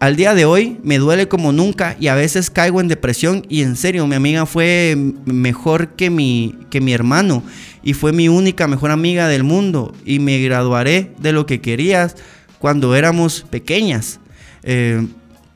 [0.00, 3.62] al día de hoy me duele como nunca y a veces caigo en depresión y
[3.62, 7.44] en serio, mi amiga fue mejor que mi, que mi hermano
[7.82, 12.16] y fue mi única mejor amiga del mundo y me graduaré de lo que querías
[12.58, 14.18] cuando éramos pequeñas.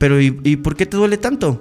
[0.01, 1.61] Pero ¿y, por qué te duele tanto?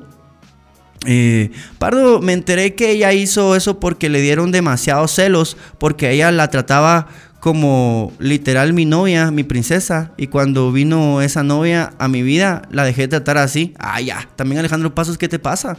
[1.06, 6.32] Eh, Pardo, me enteré que ella hizo eso porque le dieron demasiados celos, porque ella
[6.32, 7.08] la trataba
[7.42, 10.14] como literal mi novia, mi princesa.
[10.16, 13.74] Y cuando vino esa novia a mi vida, la dejé de tratar así.
[13.78, 14.30] Ah, ya.
[14.38, 15.78] También Alejandro Pasos, ¿qué te pasa?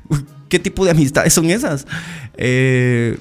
[0.50, 1.86] ¿Qué tipo de amistades son esas?
[2.36, 3.18] Eh,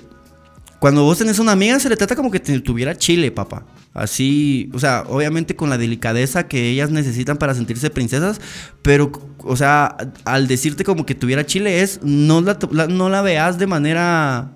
[0.85, 3.65] cuando vos tenés una amiga, se le trata como que tuviera chile, papá.
[3.91, 8.39] Así, o sea, obviamente con la delicadeza que ellas necesitan para sentirse princesas,
[8.83, 13.57] pero, o sea, al decirte como que tuviera chile es, no la, no la veas
[13.57, 14.51] de manera...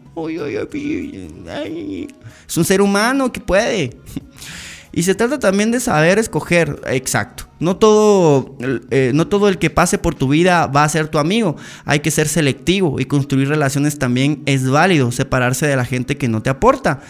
[2.48, 3.98] Es un ser humano que puede.
[4.92, 7.49] Y se trata también de saber escoger, exacto.
[7.60, 8.56] No todo,
[8.90, 11.58] eh, no todo el que pase por tu vida va a ser tu amigo.
[11.84, 15.12] Hay que ser selectivo y construir relaciones también es válido.
[15.12, 17.02] Separarse de la gente que no te aporta.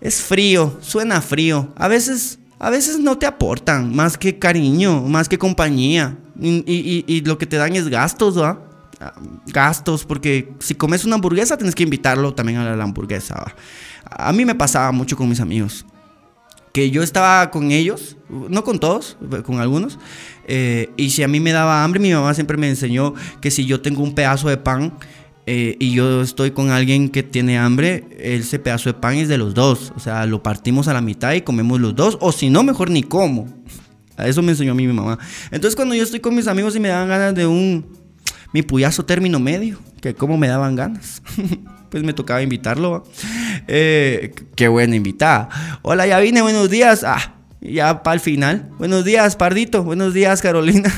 [0.00, 1.72] Es frío, suena frío.
[1.76, 6.18] A veces, a veces no te aportan más que cariño, más que compañía.
[6.40, 8.58] Y, lo que te dan es gastos, ¿va?
[8.98, 9.14] Ah,
[9.46, 13.54] gastos, porque si comes una hamburguesa tienes que invitarlo también a la hamburguesa.
[14.04, 15.86] A mí me pasaba mucho con mis amigos.
[16.72, 19.98] Que yo estaba con ellos, no con todos, con algunos.
[20.46, 23.66] Eh, y si a mí me daba hambre, mi mamá siempre me enseñó que si
[23.66, 24.94] yo tengo un pedazo de pan
[25.46, 29.38] eh, y yo estoy con alguien que tiene hambre, ese pedazo de pan es de
[29.38, 29.92] los dos.
[29.96, 32.16] O sea, lo partimos a la mitad y comemos los dos.
[32.20, 33.48] O si no, mejor ni como.
[34.18, 35.18] Eso me enseñó a mí mi mamá.
[35.50, 37.86] Entonces, cuando yo estoy con mis amigos y me daban ganas de un.
[38.52, 41.22] Mi puyazo término medio, que como me daban ganas.
[41.92, 43.04] pues me tocaba invitarlo.
[43.68, 45.50] Eh, qué buena invitada.
[45.82, 47.04] Hola, ya vine, buenos días.
[47.04, 48.70] Ah, ya para el final.
[48.78, 49.84] Buenos días, Pardito.
[49.84, 50.90] Buenos días, Carolina.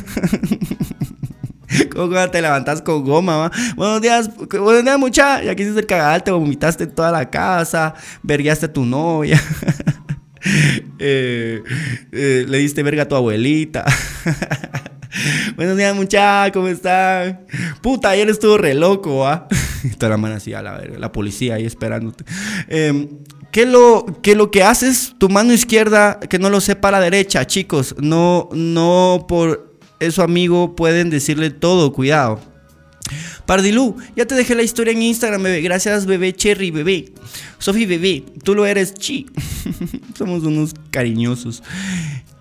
[1.92, 3.52] ¿Cómo te levantas con goma, va?
[3.74, 5.42] Buenos días, buenos días, mucha.
[5.42, 9.42] Ya quisiste el cagadal, te vomitaste toda la casa, verguiaste a tu novia.
[10.98, 11.62] Eh,
[12.12, 13.82] eh, le diste verga a tu abuelita.
[15.56, 17.46] Buenos días, mucha, ¿cómo están?
[17.82, 19.24] Puta, ayer estuvo re loco.
[19.98, 22.24] Toda la mano así a la la policía ahí esperándote.
[22.68, 23.08] Eh,
[23.50, 27.46] ¿Qué lo, que lo que haces, tu mano izquierda, que no lo sepa la derecha,
[27.46, 27.94] chicos?
[27.98, 32.40] No, no por eso amigo pueden decirle todo, cuidado.
[33.46, 35.60] Pardilú, ya te dejé la historia en Instagram, bebé.
[35.60, 37.12] Gracias, bebé Cherry, bebé.
[37.58, 39.26] Sofi, bebé, tú lo eres, chi.
[40.18, 41.62] Somos unos cariñosos.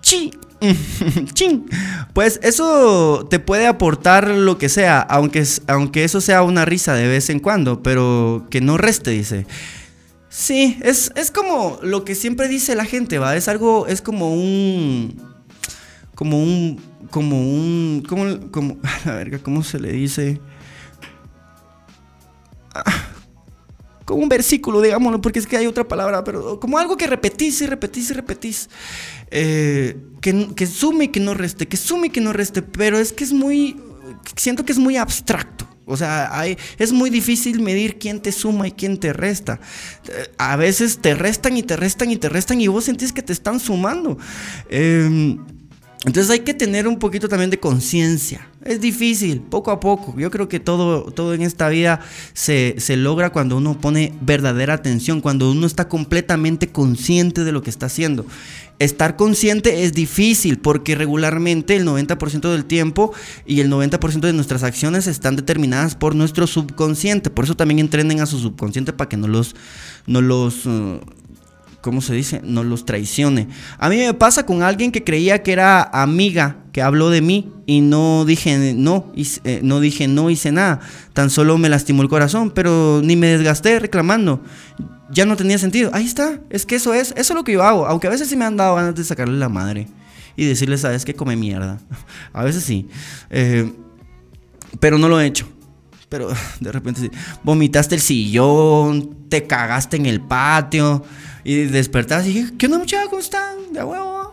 [0.00, 0.32] Chi.
[1.34, 1.66] Chin.
[2.12, 7.08] Pues eso te puede aportar lo que sea, aunque, aunque eso sea una risa de
[7.08, 9.46] vez en cuando, pero que no reste, dice.
[10.28, 13.36] Sí, es, es como lo que siempre dice la gente, ¿va?
[13.36, 15.20] Es algo, es como un...
[16.14, 16.80] Como un
[17.14, 18.02] como un.
[18.08, 20.40] Como, como, la verga, ¿cómo se le dice?
[22.74, 23.03] Ah,
[24.04, 27.60] como un versículo, digámoslo, porque es que hay otra palabra, pero como algo que repetís
[27.62, 28.70] y repetís y repetís.
[29.30, 32.98] Eh, que, que sume y que no reste, que sume y que no reste, pero
[32.98, 33.80] es que es muy.
[34.36, 35.68] Siento que es muy abstracto.
[35.86, 36.44] O sea,
[36.78, 39.60] es muy difícil medir quién te suma y quién te resta.
[40.38, 43.34] A veces te restan y te restan y te restan y vos sentís que te
[43.34, 44.16] están sumando.
[44.70, 45.36] Eh,
[46.06, 48.48] entonces hay que tener un poquito también de conciencia.
[48.64, 50.14] Es difícil, poco a poco.
[50.18, 52.00] Yo creo que todo, todo en esta vida
[52.32, 57.62] se, se, logra cuando uno pone verdadera atención, cuando uno está completamente consciente de lo
[57.62, 58.24] que está haciendo.
[58.78, 63.12] Estar consciente es difícil porque regularmente el 90% del tiempo
[63.44, 67.28] y el 90% de nuestras acciones están determinadas por nuestro subconsciente.
[67.28, 69.54] Por eso también entrenen a su subconsciente para que no los...
[70.06, 71.00] No los uh,
[71.84, 72.40] ¿cómo se dice?
[72.42, 73.46] No los traicione.
[73.78, 77.52] A mí me pasa con alguien que creía que era amiga, que habló de mí
[77.66, 80.80] y no dije no, y, eh, no dije no hice nada.
[81.12, 84.42] Tan solo me lastimó el corazón, pero ni me desgasté reclamando.
[85.10, 85.90] Ya no tenía sentido.
[85.92, 87.86] Ahí está, es que eso es, eso es lo que yo hago.
[87.86, 89.86] Aunque a veces sí me han dado ganas de sacarle la madre
[90.36, 91.78] y decirle, sabes que come mierda.
[92.32, 92.88] a veces sí.
[93.28, 93.70] Eh,
[94.80, 95.46] pero no lo he hecho.
[96.08, 96.30] Pero
[96.60, 97.10] de repente
[97.42, 101.04] vomitaste el sillón, te cagaste en el patio.
[101.44, 103.10] Y despertaste y dije, ¿qué onda muchachos?
[103.10, 103.72] ¿Cómo están?
[103.72, 104.32] De huevo.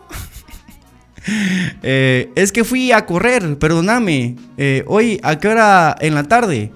[1.82, 4.36] eh, es que fui a correr, perdóname.
[4.56, 6.72] Eh, hoy, ¿a qué hora en la tarde?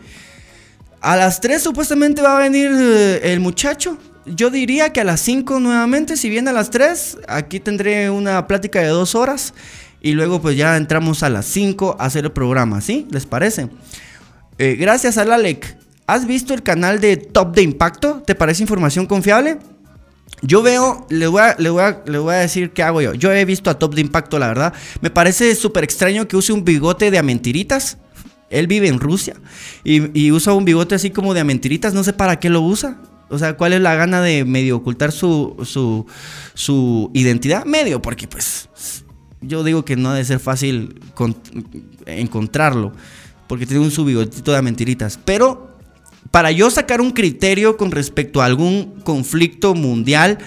[1.00, 3.96] A las 3 supuestamente va a venir eh, el muchacho.
[4.26, 8.46] Yo diría que a las 5 nuevamente, si viene a las 3, aquí tendré una
[8.46, 9.54] plática de dos horas.
[10.02, 13.06] Y luego pues ya entramos a las 5 a hacer el programa, ¿sí?
[13.10, 13.70] ¿Les parece?
[14.58, 15.78] Gracias al Alec.
[16.06, 18.22] ¿Has visto el canal de Top de Impacto?
[18.24, 19.58] ¿Te parece información confiable?
[20.42, 23.14] Yo veo, le voy, a, decir qué hago yo.
[23.14, 24.74] Yo he visto a Top de Impacto, la verdad.
[25.00, 27.98] Me parece súper extraño que use un bigote de a mentiritas.
[28.50, 29.34] Él vive en Rusia
[29.82, 31.94] y, usa un bigote así como de a mentiritas.
[31.94, 33.00] No sé para qué lo usa.
[33.28, 36.06] O sea, ¿cuál es la gana de medio ocultar su, su,
[36.54, 37.64] su identidad?
[37.64, 38.68] Medio, porque pues
[39.40, 41.34] yo digo que no ha de ser fácil con,
[42.04, 42.92] encontrarlo.
[43.48, 45.18] Porque tiene un su bigotito de mentiritas.
[45.24, 45.65] Pero
[46.30, 50.38] para yo sacar un criterio con respecto a algún conflicto mundial,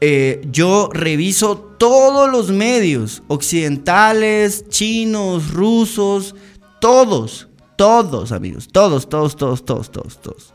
[0.00, 6.34] eh, yo reviso todos los medios, occidentales, chinos, rusos,
[6.80, 10.54] todos, todos amigos, todos, todos, todos, todos, todos, todos.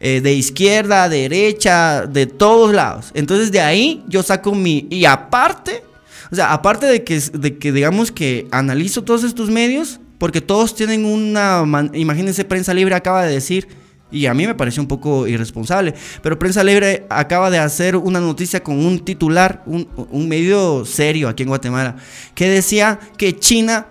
[0.00, 3.10] Eh, de izquierda, derecha, de todos lados.
[3.14, 4.86] Entonces de ahí yo saco mi...
[4.90, 5.82] Y aparte,
[6.30, 10.74] o sea, aparte de que, de que digamos que analizo todos estos medios, porque todos
[10.74, 11.64] tienen una...
[11.94, 13.68] Imagínense, Prensa Libre acaba de decir
[14.12, 15.94] y a mí me pareció un poco irresponsable.
[16.22, 21.42] Pero Prensa Libre acaba de hacer una noticia con un titular, un, medio serio aquí
[21.42, 21.96] en Guatemala,
[22.34, 23.86] que decía que China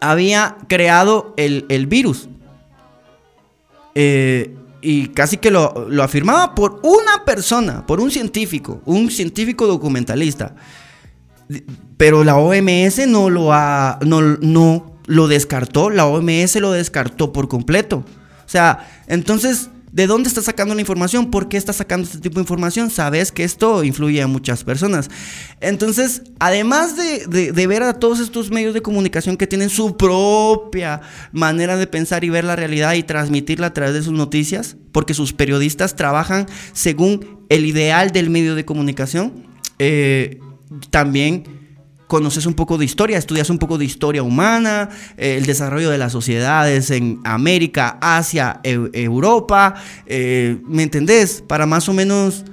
[0.00, 2.28] había creado el, el virus.
[3.94, 9.66] Eh, y casi que lo, lo, afirmaba por una persona, por un científico, un científico
[9.66, 10.54] documentalista.
[11.96, 17.48] Pero la OMS no lo ha, no, no lo descartó, la OMS lo descartó por
[17.48, 18.04] completo.
[18.48, 21.30] O sea, entonces, ¿de dónde estás sacando la información?
[21.30, 22.88] ¿Por qué estás sacando este tipo de información?
[22.88, 25.10] Sabes que esto influye a muchas personas.
[25.60, 29.98] Entonces, además de, de, de, ver a todos estos medios de comunicación que tienen su
[29.98, 34.78] propia manera de pensar y ver la realidad y transmitirla a través de sus noticias,
[34.92, 39.46] porque sus periodistas trabajan según el ideal del medio de comunicación,
[39.78, 40.40] eh,
[40.88, 41.57] también
[42.08, 45.98] conoces un poco de historia, estudias un poco de historia humana, eh, el desarrollo de
[45.98, 49.74] las sociedades en América, Asia, e Europa,
[50.06, 51.44] eh, ¿me entendés?
[51.46, 52.44] Para más o menos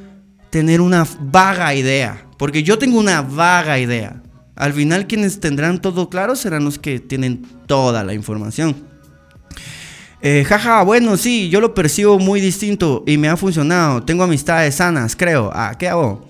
[0.50, 4.22] tener una vaga idea, porque yo tengo una vaga idea.
[4.56, 8.76] Al final quienes tendrán todo claro serán los que tienen toda la información.
[10.22, 14.04] Eh, jaja, bueno, sí, yo lo percibo muy distinto y me ha funcionado.
[14.04, 15.52] Tengo amistades sanas, creo.
[15.54, 16.28] Ah, ¿qué hago?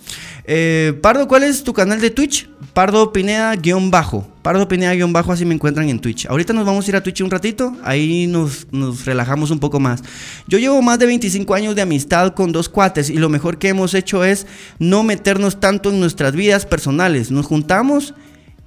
[1.01, 2.49] Pardo, ¿cuál es tu canal de Twitch?
[2.75, 4.27] Pardo Pineda-bajo.
[4.41, 6.25] Pardo Pineda-bajo, así me encuentran en Twitch.
[6.25, 9.79] Ahorita nos vamos a ir a Twitch un ratito, ahí nos, nos, relajamos un poco
[9.79, 10.03] más.
[10.45, 13.69] Yo llevo más de 25 años de amistad con dos cuates y lo mejor que
[13.69, 14.45] hemos hecho es
[14.77, 17.31] no meternos tanto en nuestras vidas personales.
[17.31, 18.13] Nos juntamos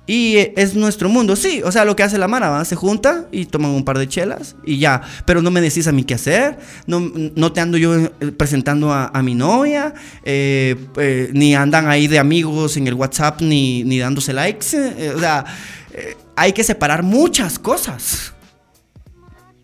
[0.09, 1.37] y es nuestro mundo.
[1.37, 2.65] Sí, o sea, lo que hace la Mara, ¿va?
[2.65, 5.03] se junta y toman un par de chelas y ya.
[5.27, 8.91] Pero no me decís a mí qué hacer, no, no te ando yo eh, presentando
[8.91, 9.93] a, mi novia,
[10.25, 14.69] eh, eh, ni andan ahí de amigos en el WhatsApp, ni, ni dándose likes.
[14.75, 15.45] Eh, o sea,
[15.93, 18.33] eh, hay que separar muchas cosas.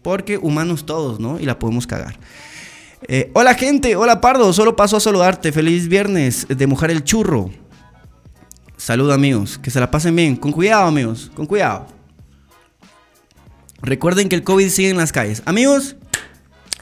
[0.03, 1.41] Porque humanos todos, ¿no?
[1.41, 2.19] Y la podemos cagar.
[3.07, 5.53] Eh, hola gente, hola Pardo, solo paso a saludarte.
[5.53, 7.51] Feliz viernes de mojar el churro.
[8.85, 10.37] Salud amigos, que se la pasen bien.
[10.37, 11.87] Con cuidado amigos, con cuidado.
[13.81, 15.43] Recuerden que el COVID sigue en las calles.
[15.47, 15.97] Amigos,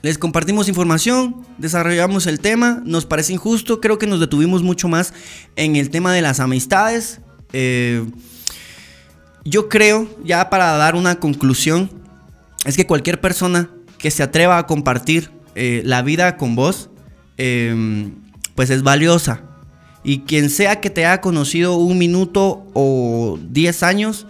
[0.02, 5.14] les compartimos información, desarrollamos el tema, nos parece injusto, creo que nos detuvimos mucho más
[5.54, 7.20] en el tema de las amistades.
[7.52, 8.04] Eh,
[9.44, 11.88] yo creo, ya para dar una conclusión,
[12.64, 16.90] es que cualquier persona que se atreva a compartir eh, la vida con vos,
[17.36, 18.16] em,
[18.56, 19.51] pues es valiosa.
[20.04, 24.26] Y quien sea que te haya conocido un minuto o diez años,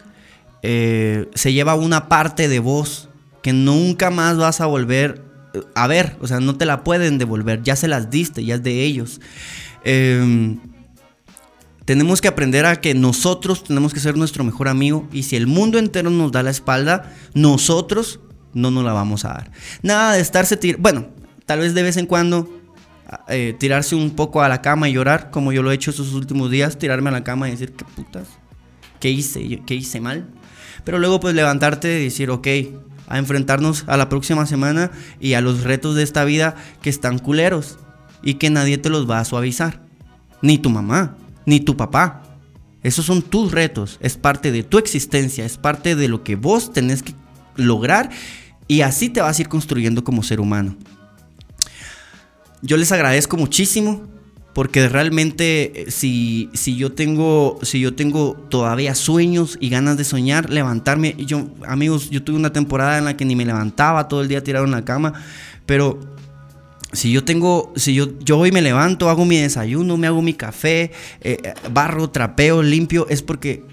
[0.62, 3.08] eh, se lleva una parte de vos
[3.42, 6.16] que nunca más vas a volver eh, a ver.
[6.20, 7.62] O sea, no te la pueden devolver.
[7.62, 9.20] Ya se las diste, ya es de ellos.
[9.84, 10.60] Em,
[11.84, 15.08] tenemos que aprender a que nosotros tenemos que ser nuestro mejor amigo.
[15.12, 18.20] Y si el mundo entero nos da la espalda, nosotros
[18.54, 19.50] no nos la vamos a dar.
[19.82, 21.08] Nada de estarse Bueno,
[21.46, 22.61] tal vez de vez en cuando
[23.28, 26.14] eh, tirarse un poco a la cama y llorar, como yo lo he hecho estos
[26.14, 28.28] últimos días, tirarme a la cama y decir, ¿qué putas?
[29.00, 29.60] ¿Qué hice?
[29.66, 30.28] ¿Qué hice mal?
[30.84, 32.48] Pero luego pues levantarte y decir, ok,
[33.08, 34.90] a enfrentarnos a la próxima semana
[35.20, 37.78] y a los retos de esta vida que están culeros
[38.22, 39.82] y que nadie te los va a suavizar.
[40.40, 42.22] Ni tu mamá, ni tu papá.
[42.82, 46.72] Esos son tus retos, es parte de tu existencia, es parte de lo que vos
[46.72, 47.14] tenés que
[47.54, 48.10] lograr
[48.66, 50.76] y así te vas a ir construyendo como ser humano.
[52.62, 54.08] Yo les agradezco muchísimo
[54.54, 60.04] porque realmente eh, si, si, yo tengo, si yo tengo todavía sueños y ganas de
[60.04, 64.22] soñar, levantarme, yo, amigos, yo tuve una temporada en la que ni me levantaba todo
[64.22, 65.14] el día tirado en la cama,
[65.66, 65.98] pero
[66.92, 70.34] si yo tengo, si yo, yo hoy me levanto, hago mi desayuno, me hago mi
[70.34, 70.92] café,
[71.22, 73.64] eh, eh, barro, trapeo, limpio, es porque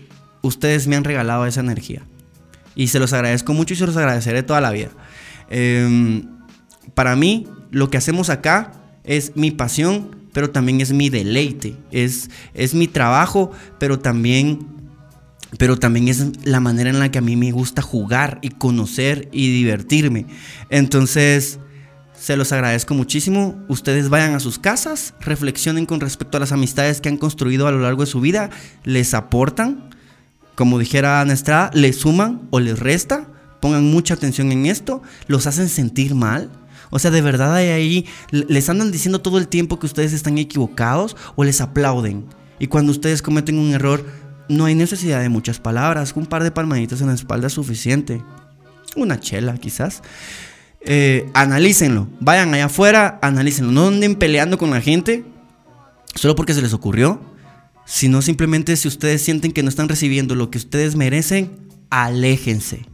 [0.41, 2.03] ustedes me han regalado esa energía.
[2.75, 4.89] Y se los agradezco mucho y se los agradeceré toda la vida.
[5.49, 6.29] Em,
[6.93, 12.29] para mí, lo que hacemos acá es mi pasión, pero también es mi deleite, es,
[12.53, 14.67] es mi trabajo, pero también,
[15.57, 19.29] pero también es la manera en la que a mí me gusta jugar y conocer
[19.31, 20.25] y divertirme.
[20.69, 21.59] Entonces,
[22.19, 23.55] se los agradezco muchísimo.
[23.69, 27.71] Ustedes vayan a sus casas, reflexionen con respecto a las amistades que han construido a
[27.71, 28.49] lo largo de su vida,
[28.83, 29.89] les aportan,
[30.55, 33.27] como dijera Ana Estrada, les suman o les resta.
[33.61, 36.49] Pongan mucha atención en esto, los hacen sentir mal,
[36.89, 41.15] o sea, de verdad ahí les andan diciendo todo el tiempo que ustedes están equivocados
[41.35, 42.25] o les aplauden.
[42.59, 44.05] Y cuando ustedes cometen un error,
[44.49, 46.13] no hay necesidad de muchas palabras.
[46.15, 48.23] Un par de palmaditas en la espalda es suficiente.
[48.95, 50.01] Una chela, quizás.
[50.81, 52.07] Eh, analícenlo.
[52.19, 53.71] Vayan allá afuera, analícenlo.
[53.71, 55.23] No anden peleando con la gente
[56.15, 57.21] solo porque se les ocurrió.
[57.85, 61.51] Sino simplemente si ustedes sienten que no están recibiendo lo que ustedes merecen,
[61.89, 62.85] aléjense.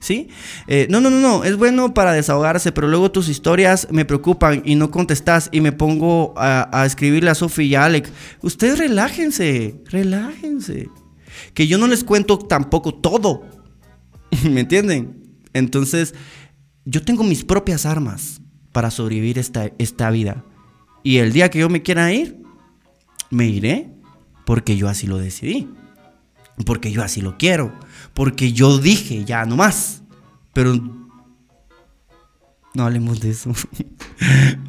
[0.00, 0.28] ¿Sí?
[0.68, 4.62] Eh, no, no, no, no, es bueno para desahogarse, pero luego tus historias me preocupan
[4.64, 8.12] y no contestas y me pongo a, escribirle a Sofía y a Alex.
[8.40, 10.88] Ustedes relájense, relájense.
[11.52, 13.44] Que yo no les cuento tampoco todo.
[14.48, 15.40] ¿Me entienden?
[15.52, 16.14] Entonces,
[16.84, 18.40] yo tengo mis propias armas
[18.72, 20.44] para sobrevivir esta, esta vida.
[21.02, 22.40] Y el día que yo me quiera ir,
[23.30, 23.90] me iré
[24.46, 25.68] porque yo así lo decidí.
[26.64, 27.72] Porque yo así lo quiero
[28.18, 30.02] porque yo dije ya no más.
[30.52, 30.74] Pero
[32.74, 33.52] no hablemos de eso.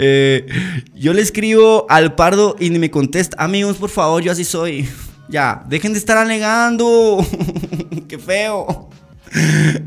[0.02, 0.48] Eh,
[0.96, 3.44] yo le escribo al pardo y ni me contesta.
[3.44, 4.88] Amigos, por favor, yo así soy.
[5.30, 7.18] Ya, dejen de estar alegando.
[8.08, 8.90] Qué feo.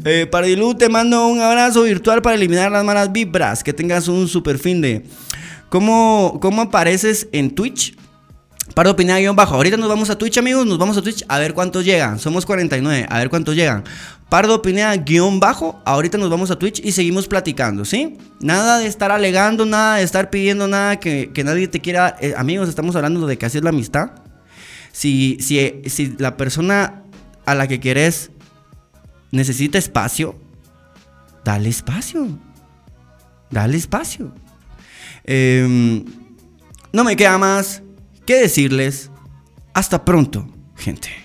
[0.05, 3.65] Eh, Pardilú, te mando un abrazo virtual para eliminar las malas vibras.
[3.65, 5.05] Que tengas un super fin de.
[5.69, 7.97] ¿Cómo, cómo apareces en Twitch?
[8.75, 9.55] Pardo Pineda guion bajo.
[9.55, 10.67] Ahorita nos vamos a Twitch, amigos.
[10.67, 12.19] Nos vamos a Twitch a ver cuántos llegan.
[12.19, 13.07] Somos 49.
[13.09, 13.85] A ver cuántos llegan.
[14.29, 15.81] Pardo Pineda guion bajo.
[15.85, 18.17] Ahorita nos vamos a Twitch y seguimos platicando, ¿sí?
[18.41, 22.17] Nada de estar alegando, nada de estar pidiendo nada que, nadie te quiera.
[22.21, 24.13] Eh, amigos, estamos hablando de que así es la amistad.
[24.93, 27.03] Si, si, si la persona
[27.45, 28.31] a la que querés
[29.33, 30.35] necesita espacio,
[31.45, 32.27] dale espacio.
[33.51, 34.33] Dale espacio.
[35.25, 36.05] Em,
[36.93, 37.83] no me queda más
[38.27, 39.11] que decirles
[39.75, 40.47] hasta pronto,
[40.77, 41.22] gente.